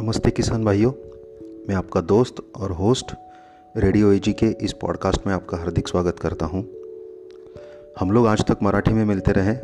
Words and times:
नमस्ते 0.00 0.30
किसान 0.30 0.64
भाइयों, 0.64 0.92
मैं 1.68 1.74
आपका 1.74 2.00
दोस्त 2.00 2.34
और 2.56 2.72
होस्ट 2.72 3.12
रेडियो 3.76 4.12
एजी 4.12 4.32
के 4.32 4.46
इस 4.46 4.72
पॉडकास्ट 4.72 5.26
में 5.26 5.34
आपका 5.34 5.58
हार्दिक 5.58 5.88
स्वागत 5.88 6.18
करता 6.18 6.46
हूँ। 6.46 6.62
हम 8.00 8.10
लोग 8.10 8.26
आज 8.26 8.44
तक 8.44 8.58
मराठी 8.62 8.92
में 8.92 9.04
मिलते 9.04 9.32
रहे, 9.32 9.54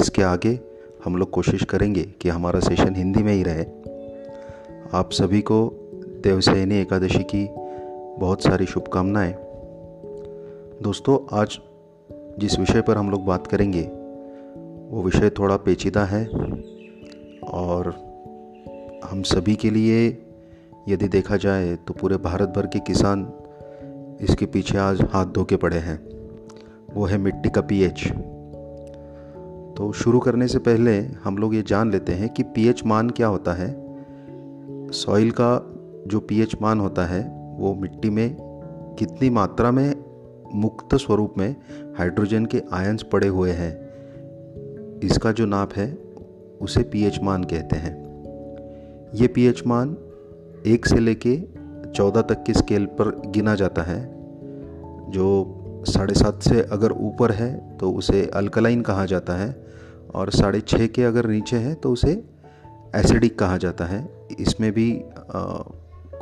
इसके 0.00 0.22
आगे 0.22 0.60
हम 1.04 1.16
लोग 1.16 1.30
कोशिश 1.30 1.64
करेंगे 1.64 2.02
कि 2.02 2.28
हमारा 2.28 2.60
सेशन 2.60 2.94
हिंदी 2.94 3.22
में 3.22 3.32
ही 3.32 3.42
रहे 3.42 3.64
आप 4.92 5.12
सभी 5.12 5.40
को 5.40 5.70
देवसैनी 6.24 6.78
एकादशी 6.78 7.22
की 7.34 7.48
बहुत 8.20 8.42
सारी 8.42 8.66
शुभकामनाएँ 8.66 9.34
दोस्तों, 10.82 11.38
आज 11.38 11.58
जिस 12.38 12.58
विषय 12.58 12.80
पर 12.80 12.96
हम 12.96 13.10
लोग 13.10 13.24
बात 13.24 13.46
करेंगे, 13.46 13.82
वो 14.96 15.02
विषय 15.02 15.30
थोड़ा 15.30 15.56
पेचीदा 15.56 16.04
है 16.04 16.26
और 17.44 18.03
हम 19.04 19.22
सभी 19.22 19.54
के 19.54 19.70
लिए 19.70 20.06
यदि 20.88 21.08
देखा 21.08 21.36
जाए 21.36 21.74
तो 21.76 21.94
पूरे 21.94 22.16
भारत 22.16 22.48
भर 22.48 22.66
के 22.66 22.78
किसान 22.78 23.26
इसके 24.20 24.46
पीछे 24.46 24.78
आज 24.78 25.00
हाथ 25.02 25.26
धो 25.26 25.44
के 25.44 25.56
पड़े 25.56 25.76
हैं। 25.76 25.98
वो 26.94 27.04
है 27.04 27.18
मिट्टी 27.18 27.50
का 27.50 27.60
पीएच। 27.60 28.06
तो 29.76 29.92
शुरू 29.92 30.18
करने 30.18 30.48
से 30.48 30.58
पहले 30.58 30.98
हम 31.24 31.38
लोग 31.38 31.54
ये 31.54 31.62
जान 31.62 31.90
लेते 31.90 32.12
हैं 32.12 32.28
कि 32.28 32.42
पीएच 32.42 32.84
मान 32.84 33.10
क्या 33.10 33.26
होता 33.26 33.52
है। 33.52 33.68
सॉइल 34.90 35.30
का 35.30 35.50
जो 36.06 36.20
पीएच 36.20 36.56
मान 36.62 36.80
होता 36.80 37.06
है, 37.06 37.22
वो 37.58 37.74
मिट्टी 37.74 38.10
में 38.10 38.36
कितनी 38.98 39.30
मात्रा 39.30 39.70
में 39.70 39.94
मुक्त 40.54 40.94
स्वरूप 40.94 41.34
में 41.38 41.56
हाइड्रोजन 41.98 42.46
के 42.46 42.62
आयंस 42.72 43.02
पड़े 43.02 43.28
हुए 43.28 43.50
हैं, 43.50 43.72
इसका 45.00 45.32
जो 45.32 45.46
नाप 45.46 45.72
है, 45.72 45.92
उसे 46.60 46.82
पीएच 46.82 47.20
मान 47.22 47.44
कहते 47.44 47.76
हैं। 47.76 48.03
ये 49.14 49.26
पीएच 49.26 49.66
मान 49.66 49.96
एक 50.66 50.86
से 50.86 50.98
लेके 50.98 51.42
चौदह 51.92 52.22
तक 52.22 52.44
के 52.46 52.52
स्केल 52.52 52.86
पर 52.86 53.22
गिना 53.26 53.54
जाता 53.54 53.82
है 53.82 54.00
जो 55.10 55.60
साढ़े 55.88 56.14
सात 56.14 56.42
से 56.42 56.62
अगर 56.62 56.92
ऊपर 56.92 57.32
है 57.32 57.78
तो 57.78 57.92
उसे 57.92 58.30
अल्कलाइन 58.34 58.80
कहा 58.80 59.06
जाता 59.06 59.32
है 59.32 59.66
और 60.14 60.30
साढ़े 60.30 60.60
छः 60.60 60.86
के 60.86 61.02
अगर 61.02 61.26
नीचे 61.26 61.56
है 61.56 61.74
तो 61.74 61.92
उसे 61.92 62.24
एसिडिक 62.94 63.38
कहा 63.38 63.56
जाता 63.56 63.84
है। 63.84 64.28
इसमें 64.40 64.72
भी 64.72 65.02
आ, 65.34 65.42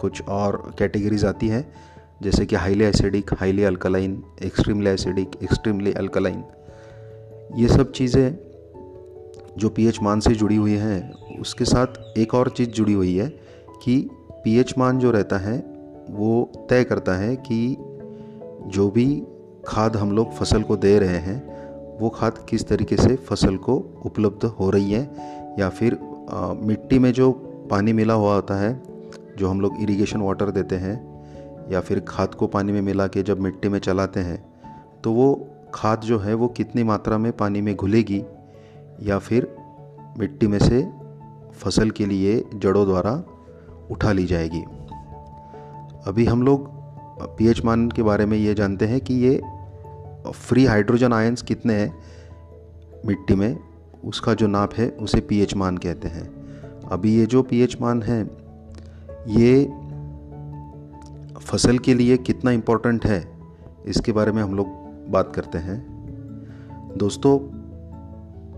कुछ 0.00 0.22
और 0.22 0.74
कैटेगरीज 0.78 1.24
आती 1.24 1.48
है 1.48 1.72
जैसे 2.22 2.46
कि 2.46 2.56
highly 2.56 2.84
acidic 2.84 3.30
highly 3.34 3.64
alkaline 3.64 4.22
extremely 4.42 4.90
acidic 4.90 5.30
extremely 5.42 5.92
alkaline 5.92 6.44
ये 7.56 7.68
सब 7.68 7.92
चीज़ें 7.92 8.38
जो 9.58 9.68
पीएच 9.68 10.00
मान 10.02 10.20
से 10.20 10.34
जुड़ी 10.34 10.56
हुई 10.56 10.74
हैं 10.74 11.12
उसके 11.40 11.64
साथ 11.64 12.18
एक 12.18 12.34
और 12.34 12.48
चीज़ 12.48 12.70
जुड़ी 12.70 12.92
हुई 12.92 13.16
है 13.16 13.28
कि 13.84 13.98
पीएच 14.44 14.74
मान 14.78 14.98
जो 14.98 15.10
रहता 15.10 15.38
है 15.38 15.58
वो 16.10 16.66
तय 16.70 16.84
करता 16.84 17.14
है 17.14 17.34
कि 17.36 17.76
जो 18.66 18.90
भी 18.90 19.06
खाद 19.66 19.96
हम 19.96 20.12
लोग 20.12 20.32
फ़सल 20.32 20.62
को 20.62 20.76
दे 20.76 20.98
रहे 20.98 21.18
हैं 21.18 21.40
वो 21.98 22.08
खाद 22.08 22.38
किस 22.48 22.66
तरीके 22.68 22.96
से 22.96 23.16
फ़सल 23.28 23.56
को 23.56 23.76
उपलब्ध 24.04 24.44
हो 24.44 24.70
रही 24.70 24.92
है 24.92 25.02
या 25.58 25.68
फिर 25.68 25.98
आ, 26.30 26.52
मिट्टी 26.52 26.98
में 26.98 27.12
जो 27.12 27.30
पानी 27.70 27.92
मिला 27.92 28.14
हुआ 28.14 28.34
होता 28.34 28.54
है 28.54 28.82
जो 29.38 29.48
हम 29.48 29.60
लोग 29.60 29.82
इरिगेशन 29.82 30.20
वाटर 30.20 30.50
देते 30.50 30.76
हैं 30.76 30.96
या 31.72 31.80
फिर 31.80 32.00
खाद 32.00 32.34
को 32.34 32.46
पानी 32.46 32.72
में 32.72 32.80
मिला 32.80 33.06
के 33.06 33.22
जब 33.22 33.40
मिट्टी 33.40 33.68
में 33.68 33.78
चलाते 33.78 34.20
हैं 34.20 34.42
तो 35.04 35.12
वो 35.12 35.28
खाद 35.74 36.00
जो 36.00 36.18
है 36.18 36.34
वो 36.34 36.48
कितनी 36.48 36.82
मात्रा 36.84 37.18
में 37.18 37.32
पानी 37.32 37.60
में 37.60 37.74
घुलेगी 37.76 38.22
या 39.02 39.18
फिर 39.18 39.54
मिट्टी 40.18 40.46
में 40.46 40.58
से 40.58 40.82
फ़सल 41.62 41.90
के 41.90 42.06
लिए 42.06 42.44
जड़ों 42.54 42.84
द्वारा 42.86 43.12
उठा 43.90 44.12
ली 44.12 44.24
जाएगी। 44.26 44.60
अभी 46.06 46.24
हम 46.24 46.42
लोग 46.42 46.70
पीएच 47.38 47.64
मान 47.64 47.88
के 47.90 48.02
बारे 48.02 48.26
में 48.26 48.36
ये 48.38 48.54
जानते 48.54 48.86
हैं 48.86 49.00
कि 49.00 49.14
ये 49.14 49.40
फ्री 50.28 50.64
हाइड्रोजन 50.64 51.12
आयंस 51.12 51.42
कितने 51.42 51.74
हैं 51.74 51.94
मिट्टी 53.06 53.34
में, 53.34 53.58
उसका 54.04 54.34
जो 54.34 54.46
नाप 54.46 54.74
है 54.74 54.88
उसे 55.00 55.20
पीएच 55.20 55.54
मान 55.54 55.78
कहते 55.78 56.08
हैं। 56.08 56.24
अभी 56.84 57.14
ये 57.16 57.26
जो 57.26 57.42
पीएच 57.42 57.76
मान 57.80 58.02
है, 58.02 58.20
ये 59.28 59.64
फ़सल 61.40 61.78
के 61.78 61.94
लिए 61.94 62.16
कितना 62.16 62.50
इम्पोर्टेंट 62.50 63.06
है, 63.06 63.24
इसके 63.86 64.12
बारे 64.12 64.32
में 64.32 64.42
हम 64.42 64.54
लोग 64.54 64.66
बात 65.10 65.32
करते 65.34 65.58
हैं। 65.58 65.80
दोस्तों 66.98 67.38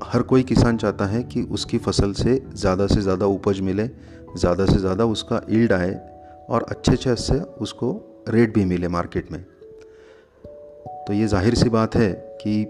हर 0.02 0.22
कोई 0.22 0.42
किसान 0.42 0.76
चाहता 0.76 1.06
है 1.06 1.22
कि 1.22 1.42
उसकी 1.42 1.78
फ़सल 1.78 2.12
से 2.12 2.40
ज़्यादा 2.54 2.86
से 2.86 3.00
ज़्यादा 3.00 3.26
उपज 3.26 3.60
मिले, 3.60 3.88
ज़्यादा 4.36 4.66
से 4.66 4.78
ज़्यादा 4.78 5.04
उसका 5.04 5.40
ईल्ड 5.50 5.72
आए 5.72 5.92
और 6.50 6.66
अच्छे 6.68 6.92
अच्छे 6.92 7.14
से 7.16 7.38
उसको 7.60 7.90
रेट 8.28 8.54
भी 8.54 8.64
मिले 8.64 8.88
मार्केट 8.88 9.30
में। 9.32 9.42
तो 11.06 11.12
ये 11.12 11.26
ज़ाहिर 11.26 11.54
सी 11.54 11.68
बात 11.68 11.96
है 11.96 12.10
कि 12.40 12.60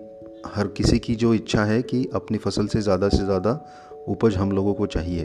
हर 0.46 0.68
किसी 0.68 0.98
की 0.98 1.14
जो 1.14 1.32
इच्छा 1.34 1.64
है 1.64 1.80
कि 1.82 2.04
अपनी 2.14 2.38
फ़सल 2.38 2.66
से 2.66 2.80
ज़्यादा 2.80 3.08
से 3.08 3.24
ज़्यादा 3.24 3.52
उपज 4.08 4.36
हम 4.36 4.52
लोगों 4.52 4.74
को 4.74 4.86
चाहिए। 4.86 5.24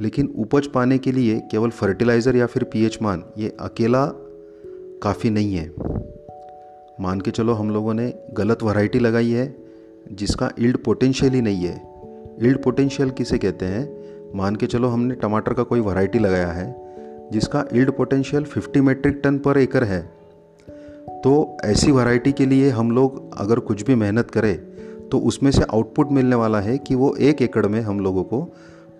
लेकिन 0.00 0.32
उपज 0.38 0.66
पाने 0.66 0.98
के 0.98 1.12
लिए 1.12 1.38
केवल 1.50 1.70
फर्टिलाइज़र 1.70 2.36
या 2.36 2.46
फिर 2.46 2.64
पीएच 2.64 2.98
मान, 3.02 3.24
ये 3.38 3.56
अकेला 3.60 4.04
काफ़ी 5.02 5.30
नहीं 5.30 5.54
है। 5.54 5.68
मान 7.00 7.20
के 7.20 7.30
चलो 7.30 7.52
हम 7.52 7.70
लोगों 7.70 7.94
ने 7.94 8.12
गलत 8.32 8.62
वैरायटी 8.62 8.98
लगाई 8.98 9.30
है 9.30 9.46
जिसका 10.12 10.50
ईल्ड 10.60 10.76
पोटेंशियल 10.76 11.32
ही 11.32 11.40
नहीं 11.40 11.64
है। 11.64 11.76
ईल्ड 12.42 12.62
पोटेंशियल 12.62 13.10
किसे 13.10 13.38
कहते 13.38 13.66
हैं? 13.66 13.88
मान 14.34 14.56
के 14.56 14.66
चलो 14.66 14.88
हमने 14.88 15.14
टमाटर 15.14 15.52
का 15.52 15.62
कोई 15.62 15.80
वैरायटी 15.80 16.18
लगाया 16.18 16.48
है, 16.48 16.74
जिसका 17.32 17.64
ईल्ड 17.74 17.90
पोटेंशियल 17.90 18.44
50 18.44 18.80
मेट्रिक 18.80 19.20
टन 19.24 19.38
पर 19.38 19.58
एकड़ 19.58 19.84
है। 19.84 20.02
तो 21.08 21.56
ऐसी 21.64 21.92
वैरायटी 21.92 22.32
के 22.32 22.46
लिए 22.46 22.70
हम 22.70 22.90
लोग 22.90 23.38
अगर 23.38 23.58
कुछ 23.58 23.82
भी 23.82 23.94
मेहनत 23.94 24.30
करें 24.30 24.58
तो 25.08 25.18
उसमें 25.18 25.50
से 25.50 25.62
आउटपुट 25.62 26.12
मिलने 26.12 26.36
वाला 26.36 26.60
है 26.60 26.78
कि 26.78 26.94
वो 26.94 27.14
एक 27.16 27.42
एकड़ 27.42 27.66
में 27.66 27.80
हम 27.80 28.00
लोगों 28.00 28.24
को 28.24 28.48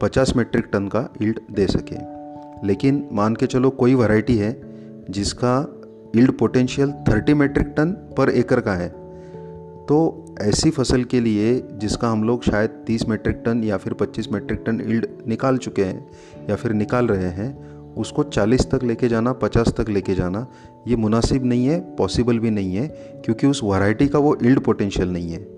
50 0.01 0.37
मेट्रिक 0.37 0.65
टन 0.73 0.89
का 0.89 1.09
ईल्ड 1.23 1.41
दे 1.51 1.67
सके। 1.67 1.97
लेकिन 2.67 3.09
मान 3.13 3.35
के 3.35 3.47
चलो 3.47 3.71
कोई 3.71 3.95
वैरायटी 3.95 4.37
है, 4.37 4.61
जिसका 5.11 5.81
ईल्ड 6.17 6.33
पोटेंशियल 6.33 6.93
30 7.09 7.35
मेट्रिक 7.35 7.67
टन 7.67 7.91
पर 8.17 8.29
एकड़ 8.31 8.61
का 8.61 8.75
है 8.75 8.89
तो 9.87 10.28
ऐसी 10.41 10.71
फ़सल 10.71 11.05
के 11.05 11.21
लिए 11.21 11.69
जिसका 11.73 12.09
हम 12.09 12.25
लोग 12.25 12.43
शायद 12.43 12.71
30 12.87 13.09
मेट्रिक 13.09 13.43
टन 13.47 13.65
या 13.65 13.77
फिर 13.77 13.93
25 13.93 14.33
मेट्रिक 14.33 14.63
टन 14.67 14.81
ईल्ड 14.81 15.07
निकाल 15.29 15.57
चुके 15.57 15.85
हैं 15.85 16.11
या 16.51 16.57
फिर 16.57 16.73
निकाल 16.73 17.07
रहे 17.07 17.29
हैं, 17.29 17.69
उसको 17.95 18.23
40 18.23 18.71
तक 18.71 18.85
लेके 18.85 19.09
जाना 19.09 19.33
50 19.33 19.69
तक 19.69 19.89
लेके 19.89 20.15
जाना, 20.15 20.47
ये 20.89 20.97
मुनासिब 20.97 21.45
नहीं 21.45 21.67
है 21.67 21.97
पॉसिबल 21.97 22.39
भी 22.39 22.51
नहीं 22.51 22.77
है, 22.77 22.89
क्योंकि 23.25 23.47
उस 23.47 23.61
वैरायटी 23.65 24.09
का 24.09 24.19
वो 24.19 24.39
ईल्ड 24.45 24.61
पोटेंशियल 24.61 25.09
नहीं 25.09 25.33
है। 25.33 25.49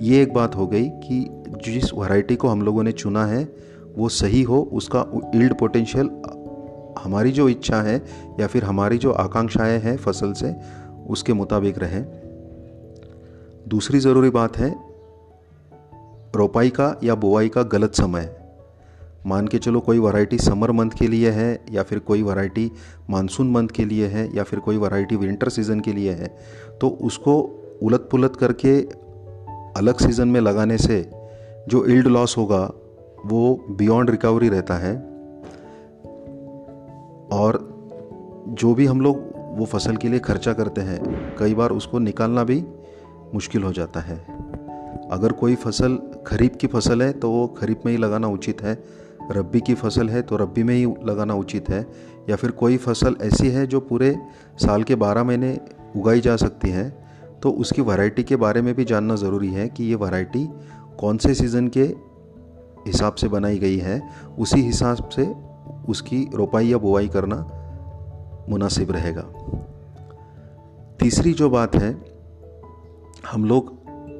ये 0.00 0.22
एक 0.22 0.34
बात 0.34 0.56
हो 0.56 0.66
गई 0.66 0.88
कि 0.88 1.26
जिस 1.64 1.94
वैरायटी 1.94 2.36
को 2.36 2.48
हम 2.48 2.62
लोगों 2.62 2.82
ने 2.82 2.92
चुना 2.92 3.26
है, 3.26 3.52
वो 3.96 4.08
सही 4.08 4.42
हो, 4.42 4.70
उसका 4.72 5.30
ईल्ड 5.34 5.54
पोटेंशियल 5.54 6.10
हमारी 6.98 7.30
जो 7.30 7.48
इच्छा 7.48 7.82
है 7.82 8.04
या 8.40 8.46
फिर 8.46 8.64
हमारी 8.64 8.98
जो 8.98 9.12
आकांक्षाएँ 9.12 9.80
हैं 9.80 9.96
फ़सल 9.96 10.32
से, 10.32 10.56
उसके 11.08 11.32
मुताबिक 11.32 11.78
रहें। 11.78 12.17
दूसरी 13.68 13.98
ज़रूरी 13.98 14.30
बात 14.30 14.56
है, 14.56 14.68
रोपाई 16.36 16.70
का 16.70 16.94
या 17.04 17.14
बुआई 17.14 17.48
का 17.48 17.62
गलत 17.62 17.94
समय। 17.94 18.34
मान 19.26 19.48
के 19.48 19.58
चलो 19.58 19.80
कोई 19.80 19.98
वैरायटी 19.98 20.38
समर 20.38 20.70
मंथ 20.70 20.90
के 20.90 21.06
लिए 21.08 21.30
है, 21.30 21.60
या 21.70 21.82
फिर 21.82 21.98
कोई 21.98 22.22
वैरायटी 22.22 22.70
मानसून 23.10 23.50
मंथ 23.50 23.68
के 23.68 23.84
लिए 23.84 24.06
है, 24.06 24.28
या 24.36 24.42
फिर 24.42 24.58
कोई 24.58 24.76
वैरायटी 24.76 25.16
विंटर 25.16 25.48
सीज़न 25.48 25.80
के 25.80 25.92
लिए 25.92 26.12
है 26.12 26.28
तो 26.80 26.88
उसको 27.02 27.34
उलट 27.82 28.08
पुलट 28.10 28.36
करके 28.36 28.80
अलग 29.78 29.98
सीज़न 29.98 30.28
में 30.28 30.40
लगाने 30.40 30.78
से 30.78 31.00
जो 31.68 31.84
इल्ड 31.84 32.06
लॉस 32.06 32.36
होगा, 32.38 32.64
वो 33.26 33.66
बियॉन्ड 33.70 34.10
रिकवरी 34.10 34.48
रहता 34.48 34.74
है। 34.74 34.94
और 37.32 37.60
जो 38.50 38.74
भी 38.74 38.86
हम 38.86 39.00
लोग 39.00 39.22
वो 39.58 39.64
फ़सल 39.64 39.96
के 39.96 40.08
लिए 40.08 40.18
खर्चा 40.20 40.52
करते 40.52 40.80
हैं, 40.80 41.36
कई 41.38 41.54
बार 41.54 41.70
उसको 41.70 41.98
निकालना 41.98 42.44
भी 42.44 42.62
मुश्किल 43.34 43.62
हो 43.62 43.72
जाता 43.72 44.00
है। 44.00 44.16
अगर 45.10 45.32
कोई 45.32 45.54
फ़सल 45.54 45.96
खरीफ 46.26 46.56
की 46.56 46.66
फ़सल 46.66 47.02
है 47.02 47.12
तो 47.12 47.30
वो 47.30 47.46
खरीफ 47.58 47.82
में 47.86 47.92
ही 47.92 47.98
लगाना 47.98 48.28
उचित 48.28 48.62
है। 48.62 48.74
रब्बी 49.32 49.60
की 49.60 49.74
फ़सल 49.74 50.08
है 50.08 50.22
तो 50.22 50.36
रब्बी 50.36 50.62
में 50.62 50.74
ही 50.74 50.84
लगाना 51.04 51.34
उचित 51.34 51.68
है। 51.68 51.86
या 52.30 52.36
फिर 52.36 52.50
कोई 52.50 52.76
फ़सल 52.76 53.16
ऐसी 53.22 53.48
है, 53.48 53.66
जो 53.66 53.80
पूरे 53.80 54.16
साल 54.58 54.82
के 54.82 54.94
बारह 54.94 55.24
महीने 55.24 55.58
उगाई 55.96 56.20
जा 56.20 56.36
सकती 56.36 56.70
है 56.70 56.88
तो 57.42 57.50
उसकी 57.52 57.82
वैरायटी 57.82 58.22
के 58.22 58.36
बारे 58.36 58.62
में 58.62 58.74
भी 58.74 58.84
जानना 58.84 59.14
ज़रूरी 59.16 59.48
है 59.48 59.68
कि 59.68 59.84
ये 59.84 59.94
वैरायटी 59.94 60.48
कौन 61.00 61.18
से 61.18 61.34
सीज़न 61.34 61.68
के 61.68 61.82
हिसाब 62.86 63.14
से 63.14 63.28
बनाई 63.28 63.58
गई 63.58 63.76
है। 63.78 64.00
उसी 64.38 64.60
हिसाब 64.60 65.08
से 65.08 65.26
उसकी 65.88 66.28
रोपाई 66.34 66.68
या 66.68 66.78
बुआई 66.78 67.08
करना 67.08 67.36
मुनासिब 68.48 68.90
रहेगा। 68.92 69.22
तीसरी 71.00 71.32
जो 71.32 71.50
बात 71.50 71.74
है 71.76 71.92
हम 73.28 73.44
लोग 73.44 73.66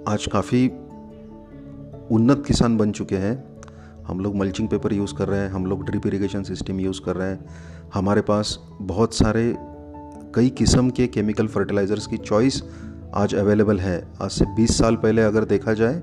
आज 0.09 0.27
काफ़ी 0.27 0.67
उन्नत 2.15 2.43
किसान 2.47 2.77
बन 2.79 2.91
चुके 2.93 3.17
हैं। 3.17 3.33
हम 4.07 4.21
लोग 4.21 4.35
मल्चिंग 4.37 4.69
पेपर 4.69 4.93
यूज़ 4.93 5.15
कर 5.15 5.29
रहे 5.29 5.41
हैं, 5.41 5.49
हम 5.51 5.67
लोग 5.67 5.85
ड्रिप 5.87 6.07
इरिगेशन 6.07 6.43
सिस्टम 6.43 6.81
यूज़ 6.81 7.01
कर 7.05 7.17
रहे 7.17 7.29
हैं। 7.29 7.91
हमारे 7.95 8.21
पास 8.21 8.59
बहुत 8.83 9.15
सारे 9.15 9.55
कई 10.35 10.51
किस्म 10.59 10.91
के 10.91 11.07
केमिकल 11.07 11.47
फर्टिलाइज़र्स 11.47 12.07
की 12.07 12.17
चॉइस 12.19 12.63
आज 13.15 13.35
अवेलेबल 13.35 13.79
है। 13.81 13.97
आज 14.23 14.31
से 14.31 14.45
20 14.57 14.79
साल 14.79 14.97
पहले 14.97 15.23
अगर 15.23 15.45
देखा 15.47 15.73
जाए 15.75 16.03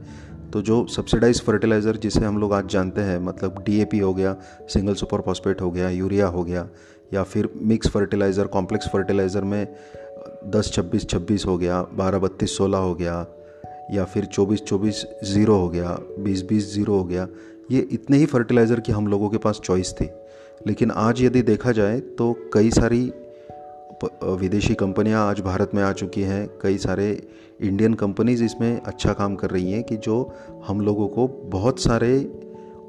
तो 0.53 0.61
जो 0.61 0.85
सब्सिडाइज 0.87 1.41
फर्टिलाइज़र 1.41 1.97
जिसे 1.97 2.25
हम 2.25 2.37
लोग 2.37 2.53
आज 2.53 2.69
जानते 2.69 3.01
हैं 3.01 3.19
मतलब 3.19 3.63
डीएपी 3.65 3.99
हो 3.99 4.13
गया 4.13 4.35
सिंगल 4.69 4.93
सुपर 4.95 5.21
फॉस्फेट 5.21 5.61
हो 5.61 5.71
गया 5.71 5.89
यूरिया 5.89 6.27
हो 6.27 6.43
गया, 6.43 6.67
या 7.13 7.23
फिर 7.23 7.49
मिक्स 7.63 7.89
फर्टिलाइज़र 7.89 8.47
कॉम्प्लेक्स 8.47 8.89
फर्टिलाइज़र 8.89 9.43
में 9.43 9.67
दस, 10.45 10.71
छब्बीस 10.73 11.07
छब्बीस 11.09 11.45
हो 11.45 11.57
गया, 11.57 11.81
बारह, 11.93 12.19
बत्तीस, 12.19 12.57
सोलह 12.57 12.77
हो 12.77 12.93
गया, 12.95 13.25
या 13.93 14.03
फिर 14.05 14.25
चौबीस 14.25 14.61
चौबीस, 14.61 15.05
ज़ीरो 15.23 15.55
हो 15.55 15.69
गया, 15.69 15.97
बीस 16.19 16.43
बीस, 16.45 16.73
ज़ीरो 16.73 16.97
हो 16.97 17.03
गया, 17.03 17.27
ये 17.71 17.87
इतने 17.91 18.17
ही 18.17 18.25
फर्टिलाइज़र 18.25 18.79
की 18.79 18.91
हम 18.91 19.07
लोगों 19.07 19.29
के 19.29 19.37
पास 19.37 19.59
चॉइस 19.63 19.93
थी। 19.93 20.09
लेकिन 20.67 20.91
आज 20.91 21.21
यदि 21.21 21.41
देखा 21.41 21.71
जाए 21.71 21.99
तो 21.99 22.33
कई 22.53 22.69
सारी 22.71 23.01
विदेशी 24.03 24.73
कंपनियाँ 24.73 25.27
आज 25.29 25.39
भारत 25.39 25.71
में 25.75 25.81
आ 25.83 25.91
चुकी 25.91 26.21
हैं, 26.21 26.47
कई 26.61 26.77
सारे 26.77 27.27
इंडियन 27.61 27.93
कंपनीज़ 27.93 28.43
इसमें 28.43 28.81
अच्छा 28.81 29.13
काम 29.13 29.35
कर 29.35 29.49
रही 29.49 29.71
हैं 29.71 29.83
कि 29.83 29.97
जो 29.97 30.17
हम 30.67 30.81
लोगों 30.81 31.07
को 31.07 31.27
बहुत 31.51 31.79
सारे 31.79 32.11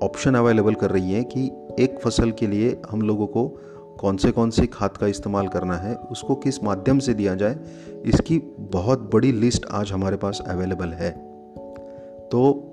ऑप्शन 0.03 0.35
अवेलेबल 0.35 0.75
कर 0.75 0.91
रही 0.91 1.13
हैं 1.13 1.25
कि 1.25 1.51
एक 1.79 1.99
फ़सल 1.99 2.31
के 2.31 2.47
लिए 2.47 2.77
हम 2.91 3.03
लोगों 3.03 3.27
को 3.27 3.47
कौन 4.01 4.17
से 4.17 4.31
कौन 4.31 4.51
से 4.51 4.67
खाद 4.67 4.97
का 4.97 5.07
इस्तेमाल 5.07 5.49
करना 5.49 5.77
है, 5.77 5.95
उसको 5.95 6.35
किस 6.35 6.65
माध्यम 6.65 6.99
से 6.99 7.15
दिया 7.15 7.35
जाए, 7.35 7.59
इसकी 8.05 8.39
बहुत 8.59 9.11
बड़ी 9.15 9.33
लिस्ट 9.33 9.67
आज 9.71 9.93
हमारे 9.93 10.17
पास 10.17 10.43
अवेलेबल 10.49 10.89
है। 10.89 11.11
तो 12.29 12.73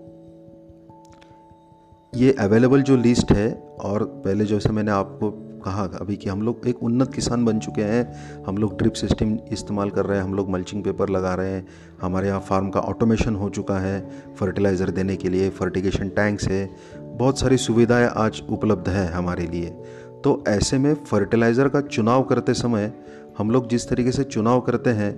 ये 2.13 2.31
अवेलेबल 2.39 2.81
जो 2.81 2.97
लिस्ट 2.97 3.31
है, 3.31 3.51
और 3.79 4.03
पहले 4.03 4.45
जैसे 4.45 4.69
मैंने 4.69 4.91
आपको 4.91 5.31
कहा 5.65 5.83
अभी 6.01 6.15
कि 6.15 6.29
हम 6.29 6.41
लोग 6.41 6.67
एक 6.67 6.83
उन्नत 6.83 7.13
किसान 7.13 7.45
बन 7.45 7.59
चुके 7.59 7.81
हैं, 7.81 8.43
हम 8.43 8.57
लोग 8.57 8.77
ड्रिप 8.77 8.93
सिस्टम 8.93 9.37
इस्तेमाल 9.51 9.89
कर 9.89 10.05
रहे 10.05 10.17
हैं, 10.17 10.25
हम 10.25 10.33
लोग 10.33 10.49
मल्चिंग 10.49 10.83
पेपर 10.83 11.09
लगा 11.09 11.33
रहे 11.35 11.51
हैं, 11.51 11.67
हमारे 12.01 12.27
यहाँ 12.27 12.39
फार्म 12.39 12.69
का 12.69 12.79
ऑटोमेशन 12.79 13.35
हो 13.35 13.49
चुका 13.49 13.79
है, 13.79 14.09
फर्टिलाइज़र 14.35 14.89
देने 14.89 15.15
के 15.15 15.29
लिए, 15.29 15.49
फर्टिगेशन 15.49 16.09
टैंक्स 16.09 16.47
है, 16.47 16.69
बहुत 16.99 17.39
सारी 17.39 17.57
सुविधाएँ 17.57 18.09
आज 18.15 18.41
उपलब्ध 18.49 18.89
है 18.89 19.07
हमारे 19.07 19.47
लिए। 19.47 19.75
तो 20.23 20.43
ऐसे 20.47 20.77
में 20.77 20.93
फर्टिलाइज़र 20.93 21.67
का 21.69 21.81
चुनाव 21.81 22.23
करते 22.23 22.53
समय 22.53 22.93
हम 23.37 23.51
लोग 23.51 23.67
जिस 23.67 23.89
तरीके 23.89 24.11
से 24.11 24.23
चुनाव 24.23 24.61
करते 24.61 24.89
हैं 24.89 25.11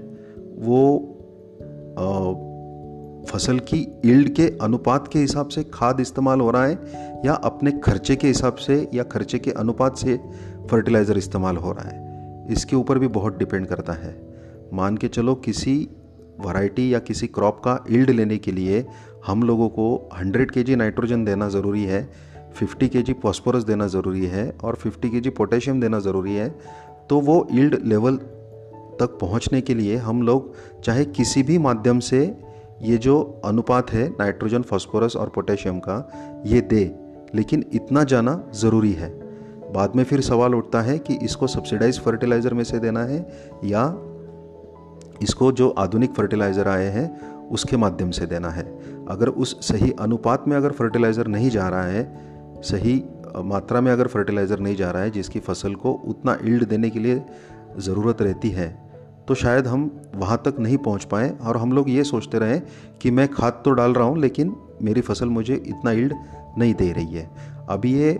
वो 0.65 1.11
आ, 1.99 2.33
फ़सल 3.31 3.59
की 3.59 3.87
ईल्ड 4.05 4.29
के 4.29 4.57
अनुपात 4.61 5.07
के 5.07 5.19
हिसाब 5.19 5.47
से 5.47 5.63
खाद 5.63 5.99
इस्तेमाल 5.99 6.39
हो 6.39 6.51
रहा 6.51 6.65
है 6.65 6.79
या 7.25 7.33
अपने 7.33 7.71
खर्चे 7.71 8.15
के 8.15 8.27
हिसाब 8.27 8.55
से 8.55 8.89
या 8.93 9.03
खर्चे 9.03 9.39
के 9.39 9.51
अनुपात 9.51 9.97
से 9.97 10.19
फर्टिलाइज़र 10.71 11.17
इस्तेमाल 11.17 11.57
हो 11.57 11.71
रहा 11.71 11.89
है। 11.89 12.05
इसके 12.51 12.75
ऊपर 12.75 12.99
भी 12.99 13.07
बहुत 13.07 13.37
डिपेंड 13.37 13.67
करता 13.67 13.93
है। 13.93 14.21
मान 14.73 14.97
के 14.97 15.07
चलो 15.07 15.35
किसी 15.35 15.87
वैरायटी 16.45 16.93
या 16.93 16.99
किसी 16.99 17.27
क्रॉप 17.27 17.59
का 17.59 17.85
ईल्ड 17.91 18.09
लेने 18.09 18.37
के 18.37 18.51
लिए 18.51 18.85
हम 19.25 19.43
लोगों 19.43 19.69
को 19.69 20.09
100 20.13 20.51
के 20.51 20.75
नाइट्रोजन 20.75 21.25
देना 21.25 21.49
ज़रूरी 21.49 21.83
है। 21.83 22.09
50 22.61 22.89
के 22.89 23.01
जी 23.01 23.13
फॉस्फोरस 23.13 23.63
देना 23.63 23.87
ज़रूरी 23.87 24.25
है 24.25 24.57
और 24.63 24.77
50 24.85 25.09
के 25.09 25.19
जी 25.19 25.29
पोटेशियम 25.29 25.81
देना 25.81 25.99
ज़रूरी 25.99 26.35
है 26.35 26.49
तो 27.09 27.19
वो 27.19 27.47
ईल्ड 27.51 27.79
लेवल 27.85 28.17
तक 28.99 29.17
पहुँचने 29.21 29.61
के 29.61 29.73
लिए 29.73 29.97
हम 29.97 30.21
लोग 30.21 30.53
चाहे 30.81 31.05
किसी 31.05 31.43
भी 31.43 31.57
माध्यम 31.57 31.99
से 31.99 32.37
ये 32.81 32.97
जो 32.97 33.41
अनुपात 33.45 33.91
है 33.91 34.09
नाइट्रोजन, 34.09 34.61
फॉस्फोरस 34.61 35.15
और 35.15 35.29
पोटेशियम 35.29 35.79
का, 35.79 36.43
ये 36.45 36.61
दे। 36.61 36.95
लेकिन 37.35 37.65
इतना 37.73 38.03
जाना 38.03 38.43
ज़रूरी 38.55 38.91
है। 38.91 39.09
बाद 39.73 39.95
में 39.95 40.03
फिर 40.03 40.21
सवाल 40.21 40.55
उठता 40.55 40.81
है 40.81 40.97
कि 40.99 41.13
इसको 41.13 41.47
सब्सिडाइज 41.47 41.99
फर्टिलाइज़र 41.99 42.53
में 42.53 42.63
से 42.63 42.79
देना 42.79 43.03
है 43.03 43.17
या 43.63 43.85
इसको 45.21 45.51
जो 45.51 45.69
आधुनिक 45.69 46.13
फर्टिलाइज़र 46.13 46.67
आए 46.67 46.85
हैं, 46.85 47.19
उसके 47.49 47.77
माध्यम 47.77 48.11
से 48.11 48.25
देना 48.25 48.49
है। 48.49 48.63
अगर 49.05 49.27
उस 49.27 49.67
सही 49.67 49.91
अनुपात 49.91 50.47
में 50.47 50.57
अगर 50.57 50.71
फर्टिलाइज़र 50.71 51.27
नहीं 51.27 51.49
जा 51.49 51.69
रहा 51.69 51.83
है 51.83 52.34
सही 52.61 53.03
मात्रा 53.45 53.81
में 53.81 53.91
अगर 53.91 54.07
फर्टिलाइज़र 54.07 54.59
नहीं 54.59 54.75
जा 54.75 54.91
रहा 54.91 55.03
है, 55.03 55.11
जिसकी 55.11 55.39
फ़सल 55.39 55.73
को 55.75 55.91
उतना 56.05 56.37
ईल्ड 56.43 56.67
देने 56.67 56.89
के 56.89 56.99
लिए 56.99 57.21
ज़रूरत 57.79 58.21
रहती 58.21 58.49
है 58.49 58.67
तो 59.27 59.35
शायद 59.35 59.67
हम 59.67 59.89
वहाँ 60.15 60.41
तक 60.45 60.55
नहीं 60.59 60.77
पहुँच 60.77 61.03
पाएँ। 61.03 61.29
और 61.31 61.57
हम 61.57 61.71
लोग 61.73 61.89
ये 61.89 62.03
सोचते 62.03 62.39
रहें 62.39 62.61
कि 63.01 63.11
मैं 63.11 63.27
खाद 63.27 63.61
तो 63.65 63.71
डाल 63.71 63.93
रहा 63.93 64.07
हूँ, 64.07 64.19
लेकिन 64.19 64.55
मेरी 64.81 65.01
फ़सल 65.01 65.29
मुझे 65.29 65.55
इतना 65.55 65.91
ईल्ड 65.91 66.13
नहीं 66.57 66.73
दे 66.73 66.91
रही 66.91 67.13
है। 67.13 67.29
अभी 67.69 67.93
ये 67.93 68.17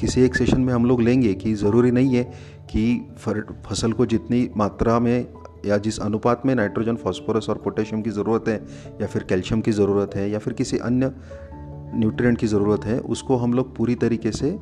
किसी 0.00 0.22
एक 0.22 0.36
सेशन 0.36 0.60
में 0.60 0.72
हम 0.74 0.86
लोग 0.86 1.00
लेंगे 1.02 1.32
कि 1.34 1.54
ज़रूरी 1.54 1.90
नहीं 1.90 2.14
है 2.16 2.24
कि 2.70 3.14
फ़सल 3.18 3.92
को 3.92 4.06
जितनी 4.06 4.48
मात्रा 4.56 4.98
में 5.00 5.26
या 5.66 5.76
जिस 5.78 5.98
अनुपात 6.00 6.42
में 6.46 6.54
नाइट्रोजन 6.54 6.96
फास्फोरस 6.96 7.48
और 7.50 7.58
पोटेशियम 7.58 8.02
की 8.02 8.10
ज़रूरत 8.10 8.48
है, 8.48 8.56
या 9.00 9.06
फिर 9.06 9.22
कैल्शियम 9.22 9.60
की 9.60 9.72
ज़रूरत 9.72 10.14
है, 10.14 10.30
या 10.30 10.38
फिर 10.38 10.52
किसी 10.52 10.78
अन्य 10.78 11.12
न्यूट्रिएंट 11.96 12.38
की 12.38 12.46
ज़रूरत 12.46 12.84
है, 12.84 12.98
उसको 13.00 13.36
हम 13.36 13.54
लोग 13.54 13.74
पूरी 13.76 13.94
तरीके 13.96 14.32
से 14.32 14.58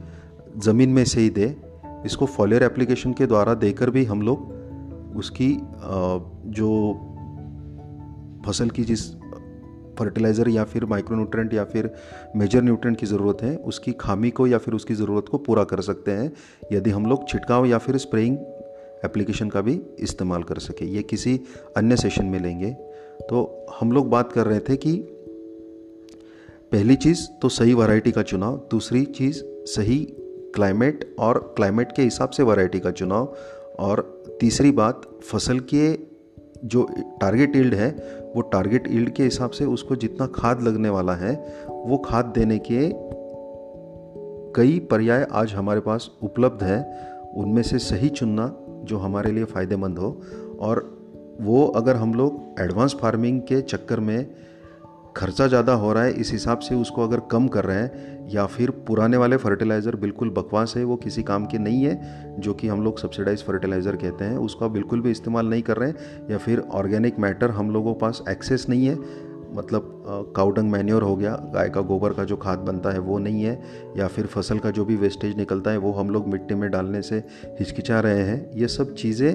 ज़मीन 0.59 0.91
में 0.91 1.05
से 1.05 1.21
ही 1.21 1.31
दें। 1.31 2.03
इसको 2.07 2.27
फॉलियर 2.29 2.63
एप्लीकेशन 2.63 3.13
के 3.13 3.27
द्वारा 3.27 3.55
देकर 3.57 3.91
भी 3.91 4.05
हम 4.05 4.23
लोग 4.23 5.17
उसकी 5.17 5.51
जो 6.53 6.71
फ़सल 8.47 8.71
की 8.71 8.85
जिस 8.85 9.11
फर्टिलाइज़र 9.99 10.49
या 10.49 10.65
फिर 10.65 10.85
माइक्रो 10.85 11.17
न्यूट्रेंट 11.17 11.53
या 11.55 11.65
फिर 11.65 11.91
मेजर 12.37 12.63
न्यूट्रेंट 12.63 12.97
की 12.99 13.07
ज़रूरत 13.07 13.43
है, 13.43 13.57
उसकी 13.57 13.93
खामी 13.93 14.31
को 14.31 14.47
या 14.47 14.59
फिर 14.59 14.75
उसकी 14.75 14.95
ज़रूरत 14.95 15.29
को 15.31 15.39
पूरा 15.39 15.65
कर 15.65 15.81
सकते 15.81 16.11
हैं, 16.11 16.33
यदि 16.73 16.91
हम 16.91 17.07
लोग 17.07 17.29
छिड़काव 17.29 17.67
या 17.67 17.79
फिर 17.79 17.97
स्प्रेइंग 17.99 18.37
एप्लीकेशन 19.05 19.49
का 19.49 19.61
भी 19.61 19.81
इस्तेमाल 19.99 20.43
कर 20.43 20.59
सके। 20.59 20.87
ये 20.87 21.03
किसी 21.03 21.41
अन्य 21.77 21.97
सेशन 21.97 22.27
में 22.27 22.39
लेंगे। 22.41 22.71
तो 23.23 23.67
हम 23.81 23.93
लोग 23.93 24.09
बात 24.11 24.33
कर 24.33 24.47
रहे 24.47 24.61
थे 24.61 24.77
कि 24.77 24.93
पहली 26.75 26.95
चीज़ 26.97 27.21
तो 27.43 27.49
सही 27.49 27.75
वैरायटी 27.75 28.11
का 28.13 28.23
चुनाव, 28.23 28.57
दूसरी 28.71 29.05
चीज़ 29.05 29.43
सही 29.65 29.99
क्लाइमेट 30.55 31.15
और 31.19 31.39
क्लाइमेट 31.57 31.93
के 31.93 32.03
हिसाब 32.03 32.31
से 32.31 32.43
वैरायटी 32.43 32.81
का 32.81 32.91
चुनाव, 32.91 33.35
और 33.79 34.01
तीसरी 34.41 34.71
बात 34.71 35.03
फ़सल 35.25 35.59
के 35.59 35.93
जो 36.67 36.83
टारगेट 37.21 37.57
ईल्ड 37.57 37.75
है, 37.75 37.91
वो 38.37 38.41
टारगेट 38.43 38.89
ईल्ड 38.91 39.11
के 39.11 39.23
हिसाब 39.23 39.51
से 39.51 39.65
उसको 39.65 39.97
जितना 39.97 40.27
खाद 40.27 40.63
लगने 40.63 40.89
वाला 40.89 41.15
है, 41.15 41.35
वो 41.69 41.99
खाद 41.99 42.25
देने 42.25 42.59
के 42.59 42.91
कई 44.53 44.79
पर्याय 44.91 45.27
आज 45.33 45.53
हमारे 45.53 45.81
पास 45.81 46.11
उपलब्ध 46.23 46.63
है। 46.63 46.81
उनमें 47.37 47.63
से 47.63 47.79
सही 47.79 48.09
चुनना 48.09 48.53
जो 48.85 48.99
हमारे 48.99 49.33
लिए 49.33 49.45
फ़ायदेमंद 49.45 49.99
हो, 49.99 50.21
और 50.61 50.83
वो 51.41 51.67
अगर 51.67 51.97
हम 51.97 52.15
लोग 52.15 52.61
एडवांस 52.61 52.97
फ़ार्मिंग 53.01 53.41
के 53.41 53.61
चक्कर 53.61 54.01
में 54.01 54.27
खर्चा 55.17 55.47
ज़्यादा 55.47 55.73
हो 55.73 55.93
रहा 55.93 56.03
है, 56.05 56.13
इस 56.13 56.33
हिसाब 56.33 56.59
से 56.59 56.75
उसको 56.75 57.03
अगर 57.03 57.21
कम 57.31 57.47
कर 57.49 57.65
रहे 57.65 57.79
हैं, 57.79 58.29
या 58.31 58.47
फिर 58.47 58.71
पुराने 58.87 59.17
वाले 59.17 59.37
फर्टिलाइज़र 59.37 59.97
बिल्कुल 59.97 60.31
बकवास 60.31 60.75
है, 60.77 60.85
वो 60.85 60.97
किसी 60.97 61.23
काम 61.23 61.47
के 61.47 61.59
नहीं 61.59 61.85
है, 61.85 62.41
जो 62.41 62.55
कि 62.55 62.69
हम 62.69 62.83
लोग 62.83 62.99
सब्सिडाइज 62.99 63.43
फर्टिलाइज़र 63.43 63.97
कहते 63.97 64.25
हैं, 64.25 64.37
उसका 64.37 64.69
बिल्कुल 64.69 65.01
भी 65.01 65.11
इस्तेमाल 65.11 65.47
नहीं 65.47 65.63
कर 65.63 65.77
रहे 65.77 65.89
हैं, 65.89 66.29
या 66.31 66.39
फिर 66.39 66.61
ऑर्गेनिक 66.73 67.19
मैटर 67.19 67.51
हम 67.51 67.71
लोगों 67.71 67.95
पास 67.95 68.23
एक्सेस 68.29 68.67
नहीं 68.69 68.87
है 68.87 68.99
मतलब 69.53 70.33
काउडंग 70.37 70.71
मैन्योर 70.71 71.03
हो 71.03 71.17
गया, 71.17 71.33
गाय 71.55 71.69
का 71.71 71.81
गोबर 71.81 72.13
का 72.13 72.25
जो 72.25 72.37
खाद 72.37 72.59
बनता 72.59 72.91
है 72.91 72.99
वो 72.99 73.19
नहीं 73.19 73.43
है, 73.43 73.61
या 73.97 74.09
फिर 74.09 74.27
फ़सल 74.27 74.59
का 74.59 74.71
जो 74.71 74.85
भी 74.85 74.97
वेस्टेज 74.97 75.37
निकलता 75.37 75.71
है, 75.71 75.77
वो 75.77 75.93
हम 75.93 76.11
लोग 76.11 76.27
मिट्टी 76.29 76.55
में 76.55 76.71
डालने 76.71 77.03
से 77.03 77.17
हिचकिचा 77.61 78.01
रहे 78.01 78.23
हैं, 78.23 78.51
ये 78.55 78.69
सब 78.69 78.95
चीज़ें 78.95 79.33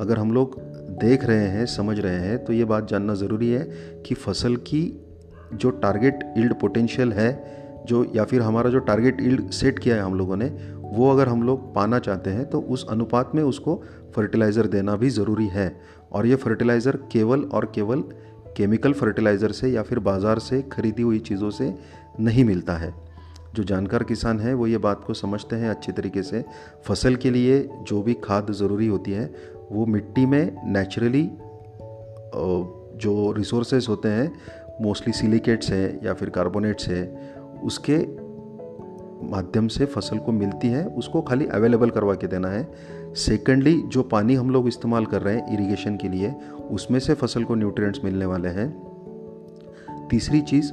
अगर 0.00 0.18
हम 0.18 0.32
लोग 0.32 0.60
देख 0.90 1.24
रहे 1.24 1.46
हैं, 1.48 1.66
समझ 1.66 1.98
रहे 1.98 2.18
हैं 2.18 2.44
तो 2.44 2.52
ये 2.52 2.64
बात 2.64 2.88
जानना 2.88 3.14
ज़रूरी 3.16 3.50
है 3.50 3.64
कि 4.06 4.14
फ़सल 4.16 4.56
की 4.64 4.80
जो 5.54 5.70
टारगेट 5.72 6.24
ईल्ड 6.38 6.54
पोटेंशियल 6.54 7.12
है, 7.12 7.30
जो 7.86 8.04
या 8.14 8.24
फिर 8.24 8.42
हमारा 8.42 8.70
जो 8.70 8.78
टारगेट 8.80 9.20
ईल्ड 9.20 9.50
सेट 9.50 9.78
किया 9.78 9.96
है 9.96 10.02
हम 10.02 10.14
लोगों 10.14 10.36
ने, 10.36 10.46
वो 10.84 11.10
अगर 11.10 11.28
हम 11.28 11.42
लोग 11.42 11.74
पाना 11.74 11.98
चाहते 11.98 12.30
हैं 12.30 12.48
तो 12.50 12.60
उस 12.60 12.86
अनुपात 12.90 13.32
में 13.34 13.42
उसको 13.42 13.82
फर्टिलाइज़र 14.14 14.66
देना 14.66 14.96
भी 14.96 15.10
ज़रूरी 15.10 15.46
है। 15.46 15.74
और 16.12 16.26
ये 16.26 16.36
फर्टिलाइज़र 16.36 16.96
केवल 17.12 17.42
और 17.44 17.70
केवल 17.74 18.04
केमिकल 18.56 18.92
फर्टिलाइज़र 18.92 19.52
से 19.52 19.68
या 19.68 19.82
फिर 19.82 19.98
बाज़ार 20.00 20.38
से 20.38 20.62
खरीदी 20.72 21.02
हुई 21.02 21.18
चीज़ों 21.20 21.50
से 21.50 21.74
नहीं 22.20 22.44
मिलता 22.44 22.76
है। 22.76 22.92
जो 23.54 23.64
जानकार 23.64 24.02
किसान 24.04 24.40
हैं, 24.40 24.54
वो 24.54 24.66
ये 24.66 24.78
बात 24.78 25.04
को 25.04 25.14
समझते 25.14 25.56
हैं 25.56 25.68
अच्छी 25.70 25.92
तरीके 25.92 26.22
से। 26.22 26.44
फ़सल 26.86 27.16
के 27.16 27.30
लिए 27.30 27.60
जो 27.82 28.02
भी 28.02 28.14
खाद 28.24 28.52
ज़रूरी 28.52 28.86
होती 28.86 29.12
है 29.12 29.26
वो 29.72 29.86
मिट्टी 29.86 30.26
में 30.26 30.72
नेचुरली 30.72 31.30
जो 32.98 33.32
रिसोर्सेज 33.32 33.86
होते 33.88 34.08
हैं 34.08 34.32
मोस्टली 34.82 35.12
सिलिकेट्स 35.12 35.70
है 35.70 36.00
या 36.04 36.14
फिर 36.14 36.30
कार्बोनेट्स 36.30 36.88
है, 36.88 37.04
उसके 37.62 37.98
माध्यम 39.30 39.68
से 39.68 39.84
फ़सल 39.84 40.18
को 40.18 40.32
मिलती 40.32 40.68
है, 40.68 40.84
उसको 40.86 41.22
खाली 41.22 41.46
अवेलेबल 41.46 41.90
करवा 41.90 42.14
के 42.14 42.26
देना 42.26 42.48
है। 42.48 43.14
सेकेंडली 43.14 43.82
जो 43.82 44.02
पानी 44.02 44.34
हम 44.34 44.50
लोग 44.50 44.68
इस्तेमाल 44.68 45.06
कर 45.06 45.22
रहे 45.22 45.36
हैं 45.36 45.54
इरिगेशन 45.54 45.96
के 45.96 46.08
लिए, 46.08 46.34
उसमें 46.70 46.98
से 47.00 47.14
फ़सल 47.14 47.44
को 47.44 47.54
न्यूट्रिएंट्स 47.54 48.00
मिलने 48.04 48.26
वाले 48.26 48.48
हैं। 48.48 48.68
तीसरी 50.10 50.40
चीज़, 50.40 50.72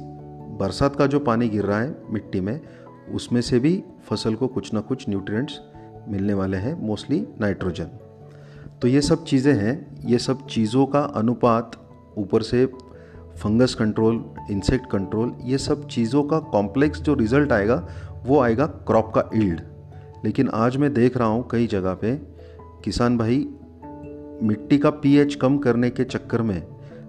बरसात 0.60 0.96
का 0.96 1.06
जो 1.06 1.20
पानी 1.20 1.48
गिर 1.48 1.64
रहा 1.64 1.80
है 1.80 1.94
मिट्टी 2.10 2.40
में, 2.40 2.60
उसमें 3.14 3.40
से 3.40 3.58
भी 3.58 3.82
फ़सल 4.04 4.34
को 4.34 4.46
कुछ 4.46 4.74
ना 4.74 4.80
कुछ 4.80 5.08
न्यूट्रिएंट्स 5.08 5.60
मिलने 6.08 6.34
वाले 6.34 6.56
हैं 6.56 6.80
मोस्टली 6.86 7.26
नाइट्रोजन 7.40 7.88
तो 8.82 8.88
ये 8.88 9.00
सब 9.00 9.24
चीज़ें 9.24 9.54
हैं, 9.54 10.04
ये 10.04 10.18
सब 10.18 10.46
चीज़ों 10.46 10.86
का 10.86 11.00
अनुपात, 11.00 11.76
ऊपर 12.18 12.42
से 12.42 12.64
फंगस 13.36 13.74
कंट्रोल, 13.74 14.24
इंसेक्ट 14.50 14.90
कंट्रोल, 14.90 15.32
ये 15.44 15.58
सब 15.58 15.86
चीज़ों 15.88 16.22
का 16.22 16.38
कॉम्प्लेक्स 16.38 17.00
जो 17.00 17.14
रिज़ल्ट 17.14 17.52
आएगा, 17.52 17.86
वो 18.26 18.40
आएगा 18.40 18.66
क्रॉप 18.66 19.12
का 19.14 19.30
ईल्ड 19.34 19.60
लेकिन 20.24 20.48
आज 20.48 20.76
मैं 20.76 20.92
देख 20.94 21.16
रहा 21.16 21.28
हूँ 21.28 21.48
कई 21.50 21.66
जगह 21.66 21.94
पे, 21.94 22.14
किसान 22.84 23.18
भाई, 23.18 23.36
मिट्टी 24.42 24.78
का 24.78 24.90
पीएच 24.90 25.34
कम 25.34 25.58
करने 25.58 25.90
के 25.90 26.04
चक्कर 26.04 26.42
में 26.42 26.62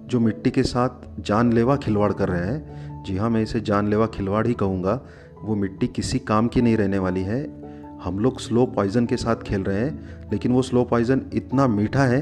जो 0.07 0.19
मिट्टी 0.19 0.51
के 0.51 0.63
साथ 0.63 1.21
जानलेवा 1.21 1.75
खिलवाड़ 1.75 2.11
कर 2.13 2.29
रहे 2.29 2.45
हैं, 2.45 3.03
जी 3.03 3.17
हाँ 3.17 3.29
मैं 3.29 3.41
इसे 3.41 3.59
जानलेवा 3.59 4.07
खिलवाड़ 4.07 4.45
ही 4.47 4.53
कहूँगा, 4.53 5.01
वो 5.41 5.55
मिट्टी 5.55 5.87
किसी 5.87 6.19
काम 6.19 6.47
की 6.47 6.61
नहीं 6.61 6.77
रहने 6.77 6.99
वाली 6.99 7.23
है 7.23 7.66
हम 8.07 8.19
लोग 8.19 8.39
स्लो 8.39 8.65
पॉइज़न 8.65 9.05
के 9.05 9.17
साथ 9.17 9.35
खेल 9.35 9.63
रहे 9.63 9.79
हैं, 9.79 10.29
लेकिन 10.31 10.51
वो 10.51 10.61
स्लो 10.61 10.83
पॉइज़न 10.83 11.21
इतना 11.33 11.67
मीठा 11.67 12.03
है 12.03 12.21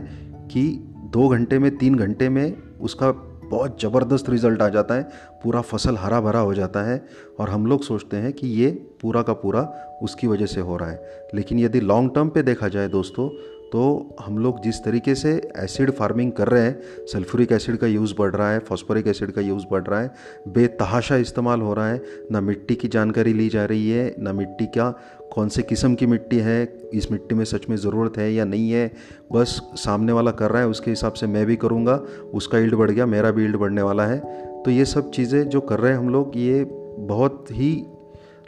कि 0.51 0.67
दो 1.13 1.27
घंटे 1.27 1.59
में, 1.59 1.77
तीन 1.77 1.95
घंटे 1.95 2.29
में 2.29 2.57
उसका 2.81 3.11
बहुत 3.49 3.81
ज़बरदस्त 3.81 4.29
रिज़ल्ट 4.29 4.61
आ 4.61 4.69
जाता 4.69 4.95
है, 4.95 5.03
पूरा 5.43 5.61
फ़सल 5.61 5.97
हरा 5.97 6.21
भरा 6.21 6.39
हो 6.39 6.53
जाता 6.53 6.83
है 6.83 7.05
और 7.39 7.49
हम 7.49 7.65
लोग 7.65 7.83
सोचते 7.83 8.17
हैं 8.17 8.31
कि 8.33 8.47
ये 8.47 8.69
पूरा 9.01 9.21
का 9.21 9.33
पूरा 9.33 9.61
उसकी 10.03 10.27
वजह 10.27 10.45
से 10.45 10.61
हो 10.61 10.77
रहा 10.77 10.89
है। 10.89 11.29
लेकिन 11.35 11.59
यदि 11.59 11.79
लॉन्ग 11.79 12.11
टर्म 12.15 12.29
पे 12.29 12.43
देखा 12.43 12.67
जाए 12.67 12.87
दोस्तों 12.87 13.29
तो 13.71 14.15
हम 14.19 14.37
लोग 14.37 14.61
जिस 14.63 14.83
तरीके 14.83 15.15
से 15.15 15.31
एसिड 15.57 15.91
फ़ार्मिंग 15.91 16.31
कर 16.31 16.47
रहे 16.47 16.63
हैं 16.63 17.05
सल्फ्यूरिक 17.05 17.51
एसिड 17.51 17.77
का 17.77 17.87
यूज़ 17.87 18.13
बढ़ 18.19 18.31
रहा 18.31 18.51
है 18.51 18.59
फॉस्फोरिक 18.59 19.07
एसिड 19.07 19.31
का 19.31 19.41
यूज़ 19.41 19.65
बढ़ 19.71 19.83
रहा 19.83 19.99
है, 20.01 20.11
बेतहाशा 20.47 21.15
इस्तेमाल 21.15 21.61
हो 21.61 21.73
रहा 21.73 21.89
है, 21.89 22.01
ना 22.31 22.41
मिट्टी 22.41 22.75
की 22.75 22.87
जानकारी 22.87 23.33
ली 23.33 23.49
जा 23.49 23.65
रही 23.65 23.89
है, 23.89 24.15
ना 24.19 24.33
मिट्टी 24.33 24.65
का 24.67 24.89
कौन 25.33 25.49
से 25.49 25.61
किस्म 25.61 25.95
की 25.95 26.05
मिट्टी 26.05 26.37
है, 26.37 26.63
इस 26.93 27.11
मिट्टी 27.11 27.35
में 27.35 27.45
सच 27.45 27.69
में 27.69 27.75
ज़रूरत 27.77 28.17
है 28.17 28.33
या 28.33 28.45
नहीं 28.45 28.71
है, 28.71 28.91
बस 29.33 29.59
सामने 29.75 30.11
वाला 30.11 30.31
कर 30.31 30.51
रहा 30.51 30.61
है, 30.61 30.67
उसके 30.67 30.91
हिसाब 30.91 31.13
से 31.13 31.27
मैं 31.27 31.45
भी 31.45 31.55
करूँगा, 31.55 31.95
उसका 32.33 32.59
ईल्ड 32.59 32.75
बढ़ 32.75 32.91
गया, 32.91 33.05
मेरा 33.05 33.31
भी 33.31 33.45
ईल्ड 33.45 33.55
बढ़ने 33.55 33.81
वाला 33.81 34.05
है। 34.05 34.19
तो 34.63 34.71
ये 34.71 34.85
सब 34.85 35.11
चीज़ें 35.11 35.49
जो 35.49 35.61
कर 35.61 35.79
रहे 35.79 35.91
हैं 35.91 35.99
हम 35.99 36.09
लोग, 36.09 36.31
ये 36.35 36.63
बहुत 36.99 37.45
ही 37.51 37.85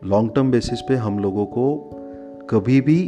लॉन्ग 0.04 0.32
टर्म 0.36 0.52
बेसिस 0.52 0.82
पे 0.82 0.96
हम 0.96 1.20
लोगों 1.20 1.46
को 1.46 2.48
कभी 2.50 2.82
भी 2.82 3.00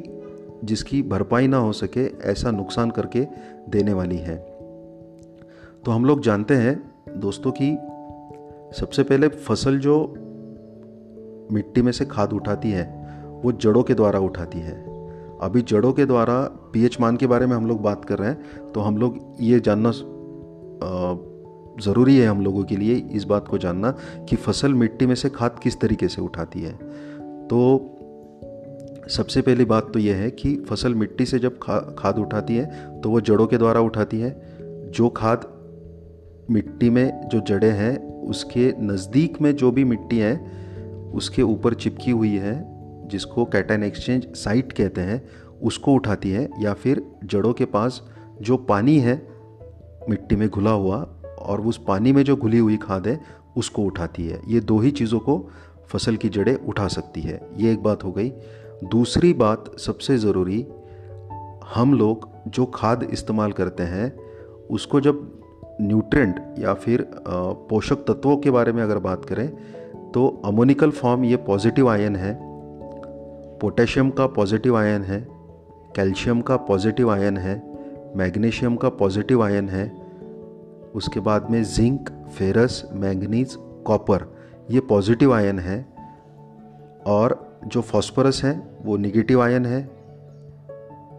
जिसकी 0.64 1.02
भरपाई 1.02 1.48
ना 1.48 1.58
हो 1.58 1.72
सके, 1.74 2.06
ऐसा 2.32 2.52
नुकसान 2.52 2.92
करके 2.92 3.26
देने 3.70 3.94
वाली 3.94 4.18
है। 4.18 4.36
तो 5.86 5.92
हम 5.92 6.06
लोग 6.06 6.22
जानते 6.22 6.54
हैं, 6.54 6.76
दोस्तों 7.18 7.52
कि 7.52 7.72
सबसे 8.80 9.04
पहले 9.04 9.28
फ़सल 9.28 9.80
जो 9.80 9.96
मिट्टी 11.52 11.82
में 11.82 11.92
से 11.92 12.06
खाद 12.06 12.34
उठाती 12.34 12.72
है, 12.72 12.84
वो 13.44 13.52
जड़ों 13.52 13.84
के 13.84 13.94
द्वारा 13.94 14.20
उठाती 14.20 14.60
है। 14.60 14.78
अभी 15.42 15.62
जड़ों 15.62 15.92
के 15.94 16.06
द्वारा 16.06 16.42
पीएच 16.74 17.00
मान 17.02 17.18
के 17.18 17.28
बारे 17.28 17.46
में 17.46 17.56
हम 17.56 17.68
लोग 17.68 17.82
बात 17.82 18.06
कर 18.06 18.18
रहे 18.20 18.30
हैं 18.30 18.72
तो 18.72 18.82
हम 18.82 18.98
लोग 18.98 19.20
ये 19.42 19.60
जानना 19.60 19.92
ज़रूरी 21.84 22.18
है 22.18 22.28
हम 22.28 22.42
लोगों 22.42 22.64
के 22.64 22.76
लिए 22.76 22.96
इस 23.12 23.24
बात 23.24 23.48
को 23.48 23.58
जानना 23.58 23.92
कि 24.30 24.36
फ़सल 24.36 24.74
मिट्टी 24.74 25.06
में 25.06 25.16
से 25.16 25.30
खाद 25.30 25.60
किस 25.64 25.80
तरीके 25.80 26.08
से 26.08 26.22
उठाती 26.22 26.62
है। 26.62 26.74
तो 27.48 27.60
सबसे 29.10 29.42
पहली 29.42 29.66
बात 29.66 29.92
तो 29.94 30.00
यह 30.00 30.16
है 30.16 30.32
कि 30.32 30.56
फ़सल 30.70 30.96
मिट्टी 30.96 31.26
से 31.26 31.40
जब 31.40 31.58
खा, 31.62 31.80
खाद 32.00 32.18
उठाती 32.18 32.56
है 32.56 33.02
तो 33.02 33.10
वो 33.10 33.22
जड़ों 33.22 33.48
के 33.48 33.58
द्वारा 33.58 33.82
उठाती 33.82 34.20
है। 34.20 34.92
जो 34.92 35.10
खाद 35.10 35.46
मिट्टी 36.52 36.90
में 36.90 37.28
जो 37.28 37.40
जड़ें 37.40 37.72
हैं, 37.72 37.98
उसके 38.22 38.74
नज़दीक 38.80 39.42
में 39.42 39.56
जो 39.56 39.72
भी 39.72 39.84
मिट्टी 39.84 40.18
है, 40.18 40.36
उसके 41.14 41.42
ऊपर 41.42 41.74
चिपकी 41.74 42.12
हुई 42.12 42.36
है, 42.36 42.56
जिसको 43.08 43.46
कैटन 43.46 43.84
एक्सचेंज 43.84 44.28
साइट 44.36 44.72
कहते 44.72 45.02
हैं, 45.02 45.30
उसको 45.62 45.94
उठाती 45.94 46.32
है 46.32 46.50
या 46.60 46.74
फिर 46.74 47.04
जड़ों 47.26 47.54
के 47.54 47.66
पास 47.66 48.02
जो 48.42 48.58
पानी 48.58 49.00
है, 49.00 49.28
मिट्टी 50.10 50.36
में 50.36 50.50
घुला 50.50 50.72
हुआ 50.72 50.98
और 51.40 51.62
उस 51.62 51.82
पानी 51.88 52.12
में 52.12 52.24
जो 52.24 52.36
घुली 52.36 52.58
हुई 52.58 52.78
खाद 52.78 53.08
है, 53.08 53.20
उसको 53.58 53.84
उठाती 53.84 54.28
है। 54.28 54.42
ये 54.48 54.60
दो 54.60 54.80
ही 54.80 54.92
चीज़ों 54.92 55.20
को 55.20 55.50
फ़सल 55.88 56.16
की 56.16 56.30
जड़ें 56.30 56.56
उठा 56.56 56.88
सकती 56.88 57.22
है। 57.22 57.42
ये 57.58 57.72
एक 57.72 57.84
बात 57.84 58.04
हो 58.04 58.12
गई। 58.12 58.32
दूसरी 58.84 59.34
बात 59.34 59.72
सबसे 59.80 60.18
ज़रूरी, 60.18 60.66
हम 61.74 61.94
लोग 61.94 62.30
जो 62.48 62.66
खाद 62.66 63.04
इस्तेमाल 63.04 63.52
करते 63.52 63.84
हैं, 63.84 64.14
उसको 64.72 65.02
जब 65.02 65.28
न्यूट्रेंट 65.82 66.60
या 66.60 66.74
फिर 66.74 67.06
पोषक 67.70 68.04
तत्वों 68.08 68.38
के 68.38 68.52
बारे 68.52 68.72
में 68.72 68.84
अगर 68.84 68.98
बात 68.98 69.26
करें 69.26 69.50
तो 70.12 70.28
अमोनिकल 70.46 70.92
फॉर्म 70.92 71.24
ये 71.24 71.36
पॉजिटिव 71.38 71.90
आयन 71.90 72.16
है 72.16 72.38
पोटेशियम 73.60 74.10
का 74.10 74.28
पॉजिटिव 74.28 74.78
आयन 74.78 75.04
है 75.04 75.28
कैल्शियम 75.96 76.42
का 76.42 76.58
पॉजिटिव 76.58 77.12
आयन 77.12 77.38
है 77.38 77.62
मैग्नीशियम 78.18 78.76
का 78.76 78.90
पॉजिटिव 78.90 79.44
आयन 79.44 79.70
है, 79.70 79.88
उसके 80.96 81.20
बाद 81.20 81.50
में 81.52 81.64
जिंक 81.64 82.10
फेरस 82.38 82.84
मैंगनीज 82.94 83.56
कॉपर 83.86 84.26
ये 84.72 84.80
पॉजिटिव 84.80 85.34
आयन 85.34 85.60
है, 85.60 85.86
और 87.08 87.49
जो 87.68 87.82
फॉस्फोरस 87.82 88.44
है, 88.44 88.78
वो 88.82 88.98
निगेटिव 88.98 89.42
आयन 89.42 89.66
है 89.66 90.00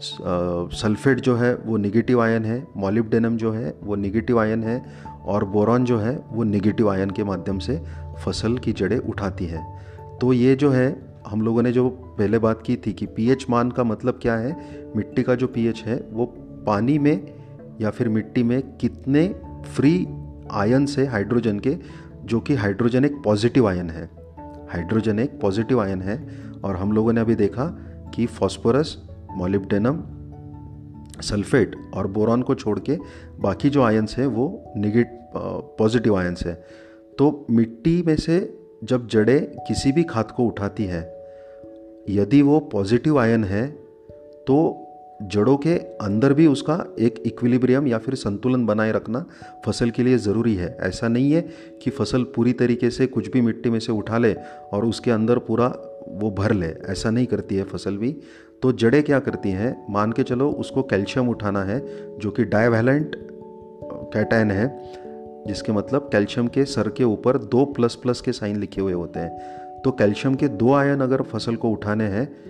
सल्फेट 0.03 1.21
जो 1.21 1.37
है, 1.37 1.55
वो 1.55 1.77
निगेटिव 1.77 2.23
आयन 2.23 2.45
है 2.45 2.67
मॉलिब्डेनम 2.77 3.37
जो 3.37 3.53
है, 3.53 3.75
वो 3.83 3.95
निगेटिव 3.95 4.41
आयन 4.41 4.63
है, 4.65 4.85
और 5.25 5.45
बोरॉन 5.45 5.85
जो 5.85 5.99
है, 5.99 6.25
वो 6.31 6.45
निगेटिव 6.45 6.91
आयन 6.91 7.11
के 7.11 7.25
माध्यम 7.25 7.59
से 7.59 7.83
फ़सल 8.25 8.59
की 8.59 8.73
जड़ें 8.73 8.99
उठाती 8.99 9.47
हैं। 9.47 9.81
तो 10.19 10.33
ये 10.33 10.55
जो 10.57 10.71
है, 10.71 11.03
हम 11.27 11.43
लोगों 11.43 11.63
ने 11.63 11.73
जो 11.73 11.89
पहले 11.89 12.39
बात 12.39 12.63
की 12.67 12.77
थी 12.77 12.93
कि 12.93 13.07
पीएच 13.07 13.47
मान 13.51 13.71
का 13.71 13.85
मतलब 13.85 14.19
क्या 14.23 14.37
है, 14.37 14.57
मिट्टी 14.97 15.23
का 15.23 15.35
जो 15.35 15.47
पीएच 15.47 15.83
है, 15.83 16.09
वो 16.13 16.27
पानी 16.67 16.99
में 16.99 17.35
या 17.81 17.91
फिर 17.91 18.09
मिट्टी 18.09 18.43
में 18.43 18.77
कितने 18.77 19.35
फ्री 19.75 20.09
आयन 20.51 20.87
से 20.87 21.07
हाइड्रोजन 21.07 21.59
के, 21.59 21.77
जो 22.25 22.41
कि 22.41 22.55
हाइड्रोजन 22.55 23.05
एक 23.05 23.23
पॉजिटिव 23.25 23.69
आयन 23.69 23.91
है। 23.91 24.20
हाइड्रोजन 24.71 25.19
एक 25.19 25.41
पॉजिटिव 25.41 25.81
आयन 25.81 26.03
है 26.03 26.17
और 26.65 26.77
हम 26.77 26.93
लोगों 26.93 27.13
ने 27.13 27.21
अभी 27.21 27.35
देखा 27.35 27.65
कि 28.15 28.27
फॉस्फोरस 28.27 28.97
मोलिब्डेनम 29.31 30.03
सल्फेट 31.23 31.75
और 31.95 32.07
बोरॉन 32.07 32.43
को 32.43 32.55
छोड़ 32.55 32.79
के 32.79 32.99
बाकी 33.41 33.71
जो 33.71 33.83
आयन्स 33.83 34.17
हैं 34.19 34.27
वो 34.27 34.73
निगेट 34.77 35.19
पॉजिटिव 35.79 36.17
आयन्स 36.17 36.47
हैं। 36.47 36.55
तो 37.19 37.47
मिट्टी 37.51 38.03
में 38.03 38.17
से 38.17 38.39
जब 38.85 39.07
जड़ें 39.07 39.47
किसी 39.69 39.93
भी 39.93 40.03
खाद 40.03 40.31
को 40.31 40.45
उठाती 40.45 40.85
है, 40.85 41.03
यदि 42.11 42.43
वो 42.43 42.61
पॉजिटिव 42.73 43.19
आयन 43.19 43.45
है 43.45 43.67
तो 44.47 44.80
जड़ों 45.23 45.57
के 45.57 45.75
अंदर 45.79 46.33
भी 46.33 46.47
उसका 46.47 46.97
एक 46.99 47.23
इक्विलिब्रियम 47.27 47.87
या 47.87 47.99
फिर 47.99 48.15
संतुलन 48.15 48.67
बनाए 48.67 48.93
रखना 48.93 49.27
फ़सल 49.67 49.91
के 49.91 50.03
लिए 50.03 50.19
ज़रूरी 50.19 50.55
है। 50.55 50.77
ऐसा 50.81 51.09
नहीं 51.09 51.33
है 51.33 51.49
कि 51.83 51.91
फ़सल 51.91 52.23
पूरी 52.23 52.53
तरीके 52.53 52.91
से 52.91 53.07
कुछ 53.07 53.31
भी 53.31 53.41
मिट्टी 53.41 53.71
में 53.71 53.81
से 53.81 53.93
उठा 53.93 54.19
ले 54.19 54.35
और 54.73 54.85
उसके 54.85 55.11
अंदर 55.11 55.39
पूरा 55.39 55.67
वो 56.09 56.31
भर 56.31 56.53
ले। 56.53 56.67
ऐसा 56.67 57.11
नहीं 57.11 57.27
करती 57.27 57.57
है 57.57 57.65
फ़सल 57.65 57.97
भी। 57.97 58.17
तो 58.63 58.73
जड़ें 58.73 59.03
क्या 59.03 59.21
करती 59.21 59.51
हैं? 59.51 59.87
मान 59.91 60.13
के 60.13 60.23
चलो 60.23 60.51
उसको 60.51 60.83
कैल्शियम 60.83 61.29
उठाना 61.29 61.63
है, 61.65 61.81
जो 62.19 62.31
कि 62.31 62.45
डायवैलेंट 62.45 63.17
कैटाइन 64.15 64.51
है, 64.51 64.93
जिसके 65.47 65.73
मतलब 65.73 66.09
कैल्शियम 66.13 66.49
के 66.49 66.65
सर 66.65 66.89
के 66.89 67.05
ऊपर 67.05 67.39
दो 67.39 67.65
प्लस 67.65 67.95
प्लस 67.95 68.21
के 68.21 68.33
साइन 68.33 68.57
लिखे 68.57 68.81
हुए 68.81 68.93
होते 68.93 69.21
हैं। 69.21 69.39
तो 69.85 69.91
कैल्शियम 69.91 70.35
के 70.35 70.49
दो 70.49 70.73
आयन 70.73 71.01
अगर 71.01 71.23
फ़सल 71.23 71.57
को 71.57 71.71
उठाने 71.71 72.05
हैं 72.05 72.50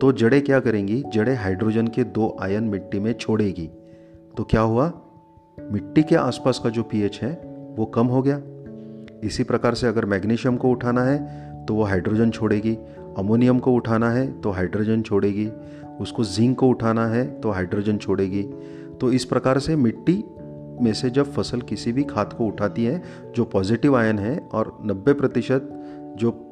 तो 0.00 0.12
जड़ें 0.12 0.42
क्या 0.44 0.60
करेंगी? 0.60 1.02
जड़ें 1.12 1.34
हाइड्रोजन 1.36 1.86
के 1.86 2.04
दो 2.04 2.36
आयन 2.42 2.64
मिट्टी 2.64 3.00
में 3.00 3.12
छोड़ेगी। 3.12 3.66
तो 4.36 4.44
क्या 4.44 4.60
हुआ? 4.60 4.92
मिट्टी 5.58 6.02
के 6.02 6.16
आसपास 6.16 6.60
का 6.64 6.70
जो 6.70 6.82
पीएच 6.82 7.18
है, 7.22 7.32
वो 7.76 7.84
कम 7.84 8.06
हो 8.06 8.22
गया। 8.22 8.40
इसी 9.24 9.44
प्रकार 9.44 9.74
से 9.74 9.86
अगर 9.86 10.04
मैग्नीशियम 10.04 10.56
को 10.56 10.70
उठाना 10.70 11.02
है 11.02 11.64
तो 11.66 11.74
वो 11.74 11.82
हाइड्रोजन 11.82 12.30
छोड़ेगी। 12.30 12.74
अमोनियम 13.18 13.58
को 13.58 13.72
उठाना 13.72 14.10
है 14.10 14.40
तो 14.40 14.50
हाइड्रोजन 14.50 15.02
छोड़ेगी। 15.02 15.50
उसको 16.00 16.24
जिंक 16.24 16.58
को 16.58 16.68
उठाना 16.68 17.06
है 17.06 17.40
तो 17.40 17.50
हाइड्रोजन 17.50 17.98
छोड़ेगी। 17.98 18.42
तो 19.00 19.12
इस 19.12 19.24
प्रकार 19.24 19.58
से 19.58 19.76
मिट्टी 19.76 20.24
में 20.82 20.92
से 20.92 21.10
जब 21.10 21.32
फ़सल 21.32 21.60
किसी 21.60 21.92
भी 21.92 22.02
खाद 22.04 22.32
को 22.32 22.46
उठाती 22.46 22.84
है, 22.84 23.02
जो 23.34 23.44
पॉजिटिव 23.44 23.96
आयन 23.96 24.18
है 24.18 24.38
और 24.52 24.78
90 24.82 25.12
प्रतिशत 25.12 25.68
जो 26.16 26.42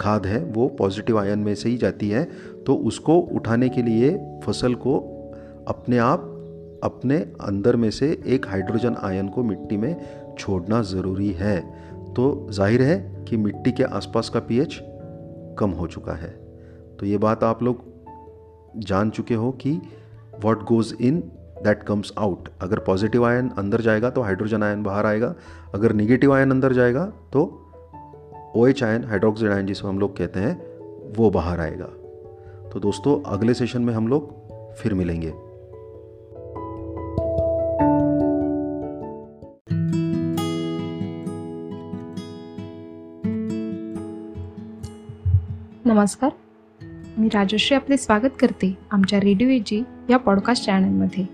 खाद 0.00 0.26
है, 0.26 0.44
वो 0.44 0.68
पॉजिटिव 0.68 1.18
आयन 1.18 1.38
में 1.38 1.54
से 1.54 1.68
ही 1.68 1.76
जाती 1.76 2.08
है 2.08 2.28
तो 2.66 2.74
उसको 2.86 3.18
उठाने 3.34 3.68
के 3.68 3.82
लिए 3.82 4.10
फ़सल 4.44 4.74
को 4.76 4.98
अपने 5.68 5.98
आप, 5.98 6.20
अपने 6.84 7.16
अंदर 7.42 7.76
में 7.76 7.90
से 7.90 8.10
एक 8.26 8.46
हाइड्रोजन 8.46 8.96
आयन 9.02 9.28
को 9.28 9.42
मिट्टी 9.44 9.76
में 9.76 9.94
छोड़ना 10.38 10.82
ज़रूरी 10.82 11.30
है। 11.32 11.58
तो 12.14 12.46
ज़ाहिर 12.50 12.82
है 12.82 13.24
कि 13.28 13.36
मिट्टी 13.36 13.72
के 13.72 13.84
आसपास 13.84 14.28
का 14.28 14.40
पीएच 14.40 14.78
कम 15.58 15.70
हो 15.70 15.86
चुका 15.86 16.12
है। 16.12 16.30
तो 16.98 17.06
ये 17.06 17.18
बात 17.18 17.44
आप 17.44 17.62
लोग 17.62 17.84
जान 18.78 19.10
चुके 19.10 19.34
हो 19.34 19.50
कि 19.60 19.80
what 20.42 20.64
goes 20.64 20.94
in 21.02 21.20
that 21.64 21.82
comes 21.82 22.12
out 22.18 22.48
अगर 22.62 22.78
पॉजिटिव 22.78 23.24
आयन 23.26 23.50
अंदर 23.58 23.80
जाएगा 23.80 24.10
तो 24.10 24.22
हाइड्रोजन 24.22 24.62
आयन 24.62 24.82
बाहर 24.82 25.06
आएगा। 25.06 25.34
अगर 25.74 25.92
निगेटिव 25.92 26.34
आयन 26.34 26.50
अंदर 26.50 26.72
जाएगा 26.72 27.04
तो 27.32 27.44
O 28.56 28.66
H 28.66 28.82
ion 28.82 29.04
hydroxide 29.04 29.52
ion 29.52 29.66
जिसको 29.66 29.88
हम 29.88 29.98
लोग 29.98 30.16
कहते 30.16 30.40
हैं, 30.40 30.54
वो 31.16 31.30
बाहर 31.30 31.60
आएगा। 31.60 31.88
तो 32.74 32.78
दोस्तों 32.78 33.22
अगले 33.26 33.54
सेशन 33.54 33.82
में 33.82 33.94
हम 33.94 34.08
लोग 34.08 34.28
फिर 34.74 34.94
मिलेंगे। 34.94 35.30
नमस्कार। 45.86 46.30
मी 47.18 47.28
राजश्री 47.28 47.74
आपले 47.76 47.96
स्वागत 47.96 48.36
करते 48.40 48.78
आमच्या 48.90 49.20
रेडिओ 49.20 49.48
एजी 49.48 49.82
या 50.10 50.16
पॉडकास्ट 50.16 50.64
चॅनलमध्ये 50.64 51.24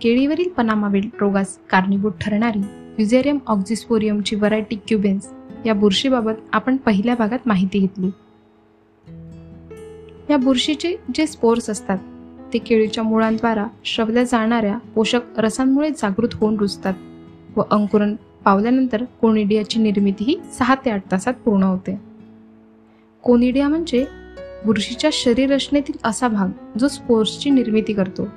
केळीवरील 0.00 0.48
पनामावेल 0.48 1.10
रोगास 1.20 1.58
कारणीभूत 1.70 2.12
ठरणारी 2.20 2.62
युझेरियम 2.98 3.38
ऑक्झिस्पोरियमची 3.46 4.36
व्हरायटी 4.36 4.76
क्युबेन्स 4.76 5.30
या 5.66 5.74
बुरशीबाबत 5.74 6.42
आपण 6.52 6.76
पहिल्या 6.76 7.14
भागात 7.14 7.38
माहिती 7.46 7.78
घेतली. 7.78 8.10
या 10.30 10.36
बुरशीचे 10.36 10.96
जे 11.14 11.26
स्पोर्स 11.26 11.70
असतात 11.70 11.98
ते 12.52 12.58
केळीच्या 12.58 13.04
मुळांद्वारा 13.04 13.66
श्रवल्या 13.84 14.22
जाणाऱ्या 14.24 14.76
पोषक 14.94 15.38
रसांमुळे 15.38 15.90
जागृत 15.90 16.34
होऊन 16.34 16.56
रुजतात 16.56 16.94
व 17.56 17.62
अंकुरण 17.70 18.14
पावल्यानंतर 18.44 19.04
कोनिडियाची 19.20 19.80
निर्मिती 19.80 20.24
ही 20.24 20.36
सहा 20.58 20.74
ते 20.84 20.90
आठ 20.90 21.02
तासात 21.12 21.34
पूर्ण 21.34 21.62
होते. 21.62 21.98
कोनिडिया 23.24 23.68
म्हणजे 23.68 24.04
बुरशीच्या 24.64 25.10
शरीर 25.12 25.52
रचनेतील 25.52 25.96
असा 26.04 26.28
भाग 26.28 26.78
जो 26.78 26.88
स्पोर्सची 26.88 27.50
निर्मिती 27.50 27.92
करतो 27.92 28.28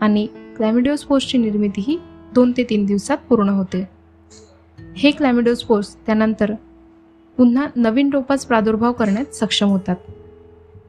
आणि 0.00 0.26
क्लॅमिडिओस्पोर्सची 0.56 1.38
निर्मिती 1.38 1.80
ही 1.80 1.98
दोन 2.34 2.52
ते 2.56 2.64
तीन 2.64 2.84
दिवसात 2.84 3.18
पूर्ण 3.28 3.48
होते. 3.48 3.84
हे 4.96 5.10
क्लॅमिडोस्पोर्स 5.10 5.94
त्यानंतर 5.96 6.52
पुन्हा 7.38 7.66
नवीन 7.76 8.10
रोपास 8.12 8.46
प्रादुर्भाव 8.46 8.92
करण्यात 8.92 9.34
सक्षम 9.34 9.68
होतात. 9.68 9.96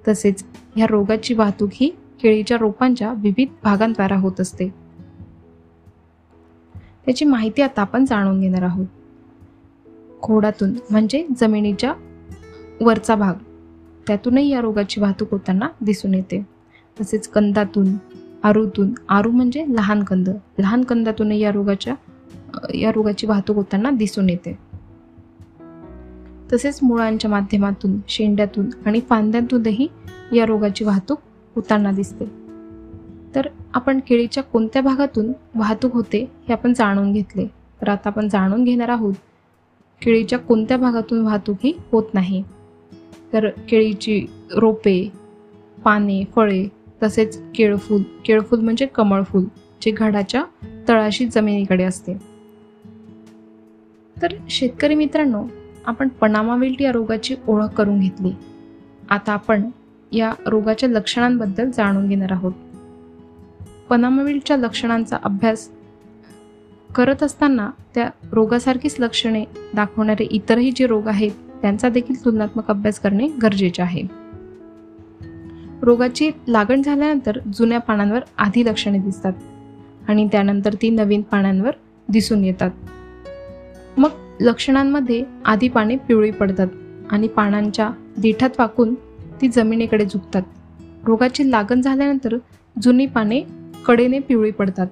तसेच 0.07 0.45
ह्या 0.75 0.87
रोगाची 0.89 1.33
वाहतूक 1.33 1.69
ही 1.73 1.95
केळीच्या 2.21 2.57
रोपांच्या 2.57 3.13
विविध 3.13 3.47
भागांद्वारा 3.63 4.15
होत 4.15 4.41
असते. 4.41 4.69
त्याची 7.05 7.25
माहिती 7.25 7.61
आता 7.61 7.81
आपण 7.81 8.05
जाणून 8.05 8.39
घेणार 8.41 8.61
आहोत. 8.61 8.85
खोडातून 10.21 10.73
म्हणजे 10.91 11.27
जमिनीच्या 11.37 11.93
वरचा 12.81 13.15
भाग. 13.15 13.33
त्यातूनही 14.07 14.49
या 14.49 14.61
रोगाची 14.61 15.01
वाहतूक 15.01 15.31
होताना 15.31 15.69
दिसून 15.81 16.13
येते. 16.13 16.45
तसेच 17.01 17.27
कंदातून 17.27 17.87
आरूतून 18.43 18.93
आरू 19.09 19.31
म्हणजे 19.31 19.65
लहान 19.69 20.03
कंद. 20.03 20.29
लहान 20.59 20.83
कंदातूनही 20.83 21.39
या 21.39 21.51
रोगाच्या 21.51 21.95
या 22.73 22.91
रोगाची 22.91 23.27
वाहतूक 23.27 23.55
होताना 23.55 23.89
दिसून 23.89 24.29
येते. 24.29 24.66
तसेच 26.54 26.80
मुळांच्या 26.84 27.32
माध्यमातून 27.32 28.00
शेंड्यातून 28.08 28.66
आणि 28.86 29.00
फांद्यातूनही 29.00 29.88
या 30.34 30.46
रोगाची 30.46 30.84
वाहतूक 30.84 31.20
होताना 31.56 31.92
दिसते. 31.92 32.25
तर 33.36 33.48
आपण 33.74 34.00
केळीच्या 34.08 34.44
कोणत्या 34.44 34.82
भागातून 34.82 35.32
वाहतूक 35.56 35.94
होते 35.94 36.32
हे 36.48 36.54
आपण 36.54 36.74
जाणून 36.74 37.13
घेतले. 37.13 37.48
तर 37.82 37.89
आता 37.89 38.10
आपण 38.10 38.27
जाणून 38.27 38.63
घेणार 38.63 38.89
आहोत 38.89 39.13
केळीच्या 40.01 40.39
कोणत्या 40.39 40.77
भागातून 40.77 41.22
वाहतूक 41.22 41.58
ही 41.63 41.74
होत 41.92 42.04
नाही. 42.13 42.44
तर 43.34 43.50
केळीची 43.50 44.25
रोपे 44.56 45.12
पाने 45.84 46.24
फळे 46.36 46.68
तसेच 47.04 47.42
केळफूल 47.56 48.01
केळफूल 48.25 48.60
म्हणजे 48.60 48.86
कमळफूल 48.86 49.46
जे 49.82 49.92
घडाच्या 49.92 50.44
तळाशी 50.88 51.25
जमिनीकडे 51.25 51.84
असते. 51.84 52.13
तर 54.22 54.27
शेतकरी 54.50 54.96
मित्रांनो 54.96 55.44
आपण 55.88 56.08
पनामाविल्ट 56.08 56.82
या 56.82 56.91
रोगाची 56.91 57.35
ओळख 57.48 57.68
करून 57.68 58.00
घेतली. 58.00 58.31
आता 59.09 59.33
आपण 59.33 59.70
या 60.11 60.33
रोगाच्या 60.46 60.90
लक्षणांबद्दल 60.90 61.72
जाणून 61.72 62.09
घेणार 62.09 62.31
आहोत. 62.31 62.51
पनामाविल्टच्या 63.90 64.57
लक्षणांचा 64.57 65.18
अभ्यास 65.24 65.70
करत 66.96 67.24
असताना 67.24 67.70
त्या 67.96 68.09
रोगासारखीच 68.31 68.96
लक्षणे 69.00 69.46
दाखवणारे 69.74 70.24
इतरही 70.24 70.72
जे 70.75 70.88
रोग 70.88 71.07
आहेत 71.07 71.31
त्यांचा 71.61 71.90
देखील 71.90 72.25
तुलनात्मक 72.25 72.70
अभ्यास 72.70 73.00
करणे 73.00 73.27
गरजेचे 73.27 73.81
आहे. 73.81 74.03
रोगाची 75.81 76.31
लागण 76.48 76.81
झाल्यानंतर 76.81 77.40
जुन्या 77.53 77.79
पानांवर 77.79 78.20
आधी 78.38 78.66
लक्षणे 78.66 78.98
दिसतात 78.98 79.33
आणि 80.07 80.27
त्यानंतर 80.31 80.74
ती 80.74 80.90
नवीन 80.90 81.22
पानांवर 81.22 81.72
दिसून 82.09 82.44
येतात. 82.44 82.72
मग 83.98 84.09
लक्षणांमध्ये 84.41 85.23
आधी 85.45 85.67
पाने 85.69 85.95
पिवळी 86.07 86.31
पडतात 86.31 86.67
आणि 87.11 87.27
पानांच्या 87.27 87.89
देठात 88.17 88.59
वाकून 88.59 88.93
ती 89.41 89.47
जमिनीकडे 89.47 90.05
झुकतात. 90.05 90.41
रोगाची 91.05 91.50
लागण 91.51 91.81
झाल्यानंतर 91.81 92.35
जुनी 92.75 93.05
पाने 93.05 93.41
कडेने 93.85 94.19
पिवळी 94.19 94.51
पडतात 94.51 94.87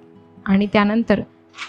आणि 0.45 0.67
त्यानंतर 0.73 1.19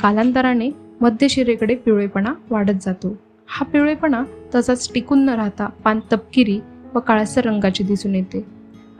कालांतराने 0.02 0.70
मध्यशिरेकडे 1.00 1.74
पिवळेपणा 1.74 2.32
वाढत 2.50 2.82
जातो. 2.82 3.16
हा 3.48 3.64
पिवळेपणा 3.64 4.22
तसाच 4.54 4.90
टिकून 4.94 5.24
न 5.24 5.28
राहता 5.28 5.66
पान 5.84 6.00
तपकिरी 6.12 6.58
व 6.94 7.00
काळासर 7.00 7.44
रंगाची 7.46 7.84
दिसून 7.84 8.14
येते. 8.14 8.44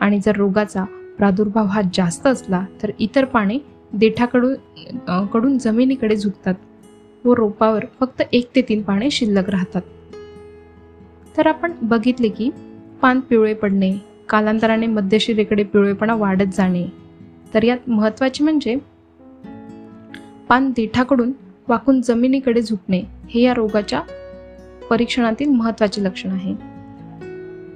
आणि 0.00 0.18
जर 0.24 0.36
रोगाचा 0.36 0.84
प्रादुर्भाव 1.18 1.66
हा 1.66 1.80
जास्त 1.94 2.26
असला 2.26 2.64
तर 2.82 2.90
इतर 2.98 3.24
पाने 3.24 3.58
देठाकडून 3.92 5.24
कडून 5.32 5.58
जमिनीकडे 5.58 6.16
झुकतात. 6.16 6.54
व 7.26 7.34
रोपावर 7.34 7.84
फक्त 8.00 8.22
एक 8.32 8.50
ते 8.56 8.62
तीन 8.62 8.82
पाने 8.82 9.10
शिल्लक 9.10 9.50
राहतात. 9.50 9.82
तर 11.36 11.46
आपण 11.46 11.72
बघितले 11.82 12.28
की 12.28 12.50
पान 13.02 13.20
पिवळे 13.20 13.54
पडणे 13.54 13.94
कालांतराने 14.28 14.86
मध्यशिरेकडे 14.86 15.64
पिवळेपणा 15.64 16.14
वाढत 16.14 16.52
जाणे. 16.52 16.86
तर 17.54 17.62
यात 17.62 17.88
महत्त्वाचे 17.88 18.44
म्हणजे 18.44 18.76
पान 20.48 20.70
देठाकडून 20.70 21.32
वाकून 21.68 22.00
जमिनीकडे 22.00 22.62
झुकणे 22.62 23.02
हे 23.30 23.42
या 23.42 23.54
रोगाच्या 23.54 24.02
परीक्षणातील 24.90 25.48
महत्त्वाचे 25.48 26.04
लक्षण 26.04 26.30
आहे. 26.30 26.54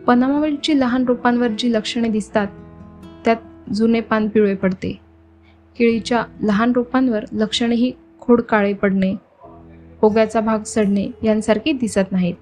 पनामावेलची 0.06 0.80
लहान 0.80 1.04
रोपांवर 1.04 1.48
जी 1.48 1.72
लक्षणे 1.72 2.08
दिसतात 2.08 2.46
त्यात 3.24 3.70
जुने 3.72 4.00
पान 4.00 4.28
पिवळे 4.28 4.54
पडते. 4.54 4.98
केळीच्या 5.78 6.24
लहान 6.42 6.72
रोपांवर 6.72 7.24
लक्षणे 7.32 7.74
ही 7.74 7.92
खोड 8.20 8.40
काळे 8.40 8.72
पडणे 8.72 9.14
पोग्याचा 10.00 10.40
भाग 10.40 10.58
सडणे 10.66 11.08
यांसारखी 11.22 11.72
दिसत 11.72 12.12
नाहीत. 12.12 12.34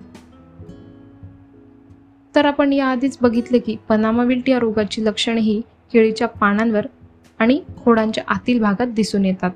तर 2.35 2.45
आपण 2.45 2.73
याआधीच 2.73 3.19
बघितले 3.21 3.59
की 3.59 3.77
पनामा 3.89 4.25
विल्ट 4.25 4.49
या 4.49 4.59
रोगाची 4.59 5.05
लक्षणे 5.05 5.41
ही 5.41 5.61
केळीच्या 5.93 6.29
पानांवर 6.29 6.87
आणि 7.39 7.63
खोडांच्या 7.85 8.25
आतील 8.29 8.61
भागात 8.61 8.87
दिसून 8.87 9.25
येतात. 9.25 9.51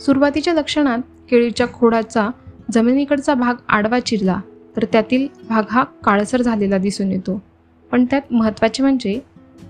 सुरुवातीच्या 0.00 0.54
लक्षणात 0.54 0.98
केळीच्या 1.30 1.66
खोडाचा 1.72 2.28
जमिनीकडचा 2.72 3.34
भाग 3.34 3.54
आडवा 3.68 4.00
चिरला 4.00 4.40
तर 4.76 4.84
त्यातील 4.84 5.28
भाग 5.48 5.62
हा 5.70 5.84
काळसर 5.84 6.42
झालेला 6.42 6.78
दिसून 6.78 7.12
येतो. 7.12 7.42
पण 7.90 8.04
त्यात 8.04 8.22
महत्त्वाचे 8.30 8.82
म्हणजे 8.82 9.20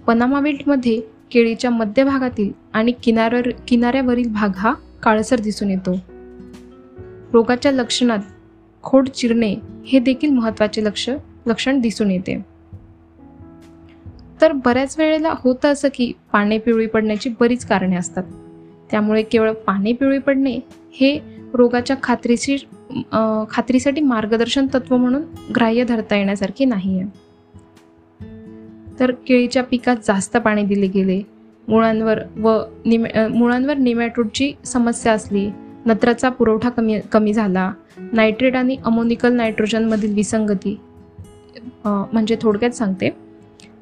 पनामा 0.07 0.41
विल्टमध्ये 0.41 1.01
केळीच्या 1.31 1.71
मध्यभागातील 1.71 2.53
आणि 2.73 2.93
किनाऱ्यावर 3.03 3.51
किनाऱ्यावरील 3.69 4.33
भाग 4.33 4.49
हा 4.57 4.75
काळसर 5.07 5.41
दिसून 5.41 5.71
येतो. 5.71 5.95
रोगाच्या 7.33 7.73
लक्षणात 7.73 8.19
खोड 8.83 9.09
चिरणे 9.09 9.55
हे 9.87 9.99
देखील 9.99 10.31
महत्त्वाचे 10.31 10.85
लक्ष 10.85 11.11
लक्षण 11.47 11.81
दिसून 11.81 12.11
येते. 12.11 12.45
तर 14.41 14.53
बऱ्याच 14.53 14.99
वेळेला 14.99 15.35
होतं 15.39 15.69
असं 15.69 15.89
की 15.95 16.13
पाने 16.33 16.59
पिवळी 16.59 16.87
पडण्याची 16.87 17.31
बरीच 17.41 17.67
कारणे 17.67 17.97
असतात. 17.97 18.25
त्यामुळे 18.91 19.23
केवळ 19.23 19.53
पाने 19.53 19.93
पिवळी 19.93 20.19
पडणे 20.19 20.59
हे 20.93 21.19
रोगाच्या 21.55 21.97
खात्रीशीर 22.03 22.59
खात्रीसाठी 23.51 24.01
मार्गदर्शन 24.01 24.67
तत्व 24.75 24.97
म्हणून 24.97 25.23
ग्राह्य 25.57 25.85
धरता 25.85 26.17
येण्यासारखे 26.17 26.65
नाही 26.65 27.01
आहे 27.01 27.09
तर 29.01 29.11
केळीच्या 29.27 29.63
पिकात 29.63 29.97
जास्त 30.05 30.37
पाणी 30.37 30.63
दिले 30.63 30.87
गेले 30.87 31.23
मुळांवर 31.69 32.19
व 32.37 32.59
निमे 32.85 33.27
मुळांवर 33.29 33.77
निमॅटोडची 33.77 34.53
समस्या 34.65 35.13
असली 35.13 35.49
नत्राचा 35.87 36.29
पुरवठा 36.29 36.69
कमी 36.69 36.99
कमी 37.13 37.33
झाला 37.33 37.73
नायट्रेट 38.13 38.57
आणि 38.57 38.77
अमोनिकल 38.85 39.33
नायट्रोजनमधील 39.33 40.15
विसंगती 40.15 40.77
म्हणजे 41.85 42.37
थोडक्यात 42.43 42.71
सांगते. 42.71 43.11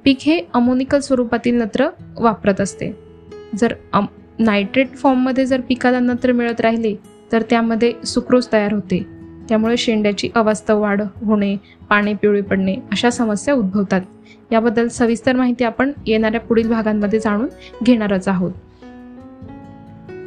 पीक 0.05 0.19
हे 0.21 0.41
अमोनिकल 0.55 1.01
स्वरूपातील 1.01 1.61
नत्र 1.61 1.89
वापरत 2.21 2.61
असते. 2.61 2.91
जर 3.57 3.75
अम 3.93 4.07
नायट्रेट 4.39 4.95
फॉर्ममध्ये 4.95 5.47
जर 5.47 5.61
पिकाला 5.61 5.99
नत्र 5.99 6.33
मिळत 6.33 6.61
राहिले 6.61 6.95
तर 7.33 7.43
त्यामध्ये 7.51 7.93
सुक्रोज 8.07 8.47
तयार 8.53 8.73
होते. 8.73 9.03
त्यामुळे 9.49 9.77
शेंड्याची 9.77 10.29
अवास्तव 10.35 10.81
वाढ 10.81 11.03
होणे 11.17 11.57
पाणी 11.91 12.15
पिवळे 12.15 12.41
पडणे 12.41 12.75
अशा 12.93 13.11
समस्या 13.11 13.55
उद्भवतात. 13.55 14.01
याबद्दल 14.53 14.89
सविस्तर 14.89 15.37
माहिती 15.37 15.65
आपण 15.65 15.93
येणाऱ्या 16.07 16.41
पुढील 16.41 16.69
भागांमध्ये 16.69 17.19
जाणून 17.19 17.49
घेणारच 17.83 18.29
आहोत. 18.29 18.53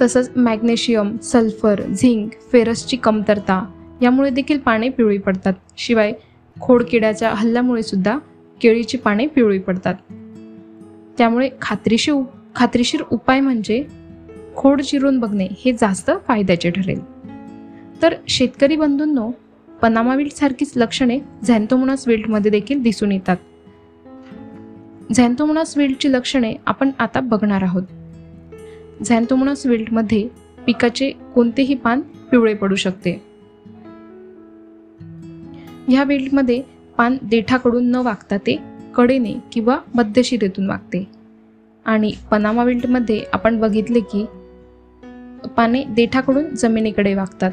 तसंच 0.02 0.32
मॅग्नेशियम 0.36 1.18
सल्फर 1.18 1.82
झिंक 1.82 2.32
फेरसची 2.52 2.98
कमतरता 2.98 3.66
यामुळे 4.02 4.30
देखील 4.30 4.60
पाने 4.60 4.90
पिवळी 4.90 5.18
पडतात. 5.18 5.54
शिवाय 5.78 6.14
खोडकिड्याच्या 6.62 7.30
हल्ल्यामुळे 7.30 7.84
सुद्धा 7.84 8.18
केळीची 8.62 8.98
पाने 8.98 9.28
पिवळी 9.28 9.60
पडतात. 9.60 9.96
त्यामुळे 11.18 11.50
खात्रीशीर 11.62 12.16
खात्रीशीर 12.56 13.02
उपाय 13.12 13.40
म्हणजे 13.40 13.86
खोड 14.56 14.82
चिरून 14.82 15.20
बघणे 15.20 15.48
हे 15.66 15.72
जास्त 15.74 16.12
फायद्याचे 16.28 16.70
ठरेल. 16.70 17.00
तर 18.02 18.16
शेतकरी 18.28 18.76
बंधूंनो 18.76 19.32
पनामा 19.82 20.16
विल्टसारखीच 20.16 20.74
लक्षणे 20.76 21.20
झॅन्थोमोनास 21.48 22.08
विल्टमध्ये 22.08 22.52
देखील 22.52 22.82
दिसून 22.82 23.12
येतात. 23.12 23.38
झॅन्थोमोनास 25.14 25.78
विल्टची 25.78 26.12
लक्षणे 26.12 26.56
आपण 26.66 26.92
आता 27.00 27.20
बघणार 27.20 27.64
आहोत. 27.64 27.84
झॅन्थोमोनास 29.04 29.66
विल्टमध्ये 29.66 30.28
पिकाचे 30.66 31.12
कोणतेही 31.36 31.76
पान 31.76 32.02
पिवळे 32.32 32.54
पडू 32.54 32.76
शकते. 32.76 33.22
ह्या 35.88 36.04
विल्टमध्ये 36.04 36.62
पान 36.98 37.18
देठाकडून 37.22 37.92
न 37.92 37.96
वागता 37.96 38.38
ते 38.38 38.60
कडेने 38.96 39.34
किंवा 39.52 39.80
मध्यशिरेतून 39.96 40.70
वागते. 40.70 41.08
आणि 41.86 42.14
पनामा 42.32 42.64
विल्टमध्ये 42.64 43.24
आपण 43.34 43.60
बघितले 43.60 44.00
की 44.00 44.26
पाने 45.58 45.84
देठाकडून 45.84 46.56
जमिनीकडे 46.56 47.14
वागतात. 47.14 47.52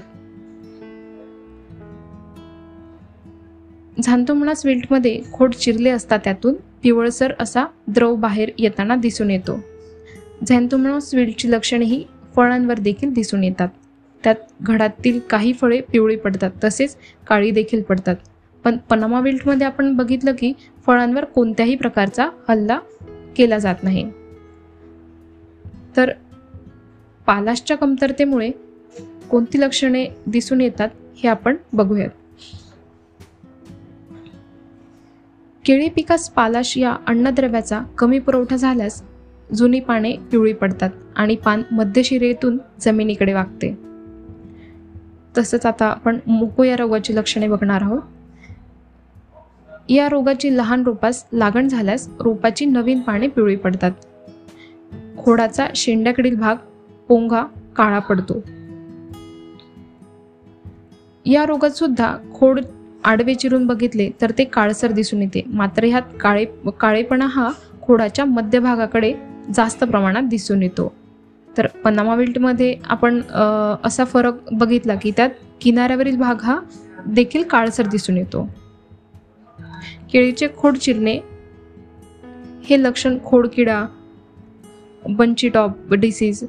झांतोमणास 4.05 4.67
विल्टमध्ये 4.67 5.21
खोड 5.33 5.55
चिरले 5.55 5.90
असता 5.90 6.17
त्यातून 6.17 6.55
पिवळसर 6.55 7.33
असा 7.40 7.64
द्रव 7.88 8.14
बाहेर 8.14 8.51
येताना 8.59 8.97
दिसून 8.97 9.31
येतो. 9.31 9.61
झॅन्थोमणास 10.49 11.14
विल्टची 11.14 11.51
लक्षणे 11.51 11.85
ही 11.85 12.05
फळांवर 12.37 12.79
देखील 12.79 13.12
दिसून 13.12 13.45
येतात. 13.45 13.69
त्यात 14.25 14.35
घडातील 14.61 15.21
काही 15.31 15.53
फळे 15.53 15.81
पिवळी 15.81 16.17
पडतात 16.17 16.51
तसेच 16.64 16.97
काळी 17.27 17.51
देखील 17.51 17.83
पडतात. 17.83 18.17
पण 18.64 18.77
पनामा 18.77 19.21
विल्टमध्ये 19.21 19.67
आपण 19.67 19.97
बघितलं 19.97 20.33
की 20.33 20.53
फळांवर 20.87 21.25
कोणत्याही 21.25 21.75
प्रकारचा 21.75 22.29
हल्ला 22.49 22.79
केला 23.37 23.59
जात 23.59 23.75
नाही. 23.83 24.11
तर 25.97 26.11
पालाशच्या 27.27 27.77
कमतरतेमुळे 27.77 28.51
कोणती 29.31 29.61
लक्षणे 29.61 30.07
दिसून 30.27 30.61
येतात 30.61 30.88
हे 31.17 31.29
आपण 31.29 31.57
बघूयात. 31.73 32.11
केळी 35.64 35.88
पिकास 35.88 36.31
पालाश 36.31 36.79
या 36.79 36.96
अन्नद्रव्याचा 37.07 37.81
कमी 37.98 38.18
पुरवठा 38.18 38.57
झाल्यास 38.57 39.03
जुनी 39.55 39.81
पाने 39.81 40.12
पिवळी 40.12 40.53
पडतात 40.53 40.90
आणि 41.16 41.37
पान 41.37 41.62
मध्यशिरेतून 41.72 42.59
जमिनीकडे 42.81 43.33
वागते. 43.33 43.79
तसंच 45.38 45.66
आता 45.66 45.87
आपण 45.87 46.18
मुको 46.27 46.62
या 46.62 46.77
रोगाची 46.77 47.16
लक्षणे 47.16 47.48
बघणार 47.48 47.83
आहोत. 47.83 48.03
या 49.88 50.09
रोगाची 50.09 50.57
लहान 50.57 50.83
रोपास 50.83 51.24
लागण 51.33 51.68
झाल्यास 51.68 52.09
रोपाची 52.20 52.64
नवीन 52.64 53.00
पाने 53.00 53.29
पिवळी 53.29 53.57
पडतात. 53.57 53.90
खोडाचा 55.18 55.66
शेंड्याकडील 55.77 56.37
भाग 56.37 56.57
पोंगा 57.09 57.42
काळा 57.77 57.98
पडतो. 57.98 58.35
या 61.27 61.46
रोगात 61.46 61.70
सुद्धा 61.70 62.16
खोड 62.35 62.61
आडवे 63.05 63.35
चिरून 63.35 63.67
बघितले 63.67 64.11
तर 64.21 64.31
ते 64.38 64.45
काळसर 64.45 64.93
दिसून 64.93 65.23
येते. 65.23 65.43
मात्र 65.49 65.85
ह्यात 65.85 66.03
काळे 66.21 66.45
काळेपणा 66.81 67.27
हा 67.31 67.51
खोडाच्या 67.83 68.25
मध्यभागाकडे 68.25 69.12
जास्त 69.55 69.85
प्रमाणात 69.85 70.29
दिसून 70.31 70.62
येतो. 70.62 70.93
तर 71.49 71.67
पनामा 71.85 72.14
विल्टमध्ये 72.14 72.75
आपण 72.85 73.21
असा 73.85 74.05
फरक 74.05 74.53
बघितला 74.53 74.95
की 75.03 75.11
त्यात 75.17 75.31
किनाऱ्यावरील 75.61 76.17
भाग 76.19 76.40
हा 76.43 76.59
देखील 77.07 77.43
काळसर 77.43 77.87
दिसून 77.87 78.17
येतो. 78.17 78.49
केळीचे 80.12 80.49
खोड 80.57 80.77
चिरणे 80.77 81.19
हे 82.64 82.83
लक्षण 82.83 83.17
खोडकिडा 83.25 83.85
बंची 85.09 85.49
टॉप 85.49 85.93
डिसीज 85.95 86.43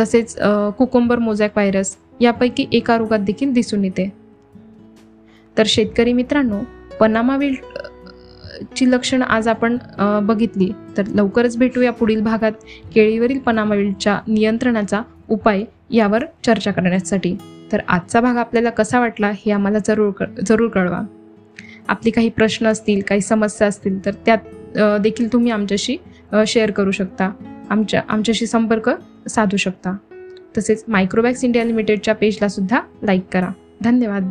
तसेच 0.00 0.36
कुकुंबर 0.78 1.18
मोझॅक 1.18 1.50
व्हायरस 1.56 1.96
यापैकी 2.20 2.66
एका 2.72 2.96
रोगात 2.98 3.18
देखील 3.18 3.52
दिसून 3.52 3.84
येते. 3.84 4.12
तर 5.58 5.62
शेतकरी 5.66 6.12
मित्रांनो 6.12 6.60
पनामा 7.00 7.38
ची 8.76 8.90
लक्षणं 8.90 9.24
आज 9.24 9.48
आपण 9.48 9.76
बघितली. 10.22 10.70
तर 10.96 11.06
लवकरच 11.06 11.56
भेटूया 11.58 11.92
पुढील 11.92 12.20
भागात 12.22 12.52
केळीवरील 12.94 13.38
पनामा 13.38 13.74
नियंत्रणाचा 14.28 15.00
उपाय 15.28 15.62
यावर 15.90 16.24
चर्चा 16.46 16.70
करण्यासाठी. 16.72 17.36
तर 17.72 17.80
आजचा 17.88 18.20
भाग 18.20 18.36
आपल्याला 18.36 18.70
कसा 18.70 19.00
वाटला 19.00 19.30
हे 19.36 19.50
आम्हाला 19.52 19.78
जरूर 19.86 20.24
जरूर 20.46 20.68
कळवा. 20.68 21.00
आपली 21.88 22.10
काही 22.10 22.28
प्रश्न 22.28 22.66
असतील 22.66 23.00
काही 23.08 23.20
समस्या 23.20 23.68
असतील 23.68 24.04
तर 24.04 24.12
त्यात 24.26 24.78
देखील 25.00 25.32
तुम्ही 25.32 25.52
आमच्याशी 25.52 25.96
शेअर 26.46 26.70
करू 26.70 26.90
शकता. 26.90 27.30
आमच्या 27.70 28.02
आमच्याशी 28.08 28.46
संपर्क 28.46 28.90
साधू 29.28 29.56
शकता. 29.56 29.96
तसेच 30.58 30.84
मायक्रोबॅक्स 30.88 31.44
इंडिया 31.44 31.64
लिमिटेडच्या 31.64 32.14
पेजला 32.14 32.48
सुद्धा 32.48 32.80
लाईक 33.02 33.24
करा. 33.32 33.50
धन्यवाद. 33.84 34.30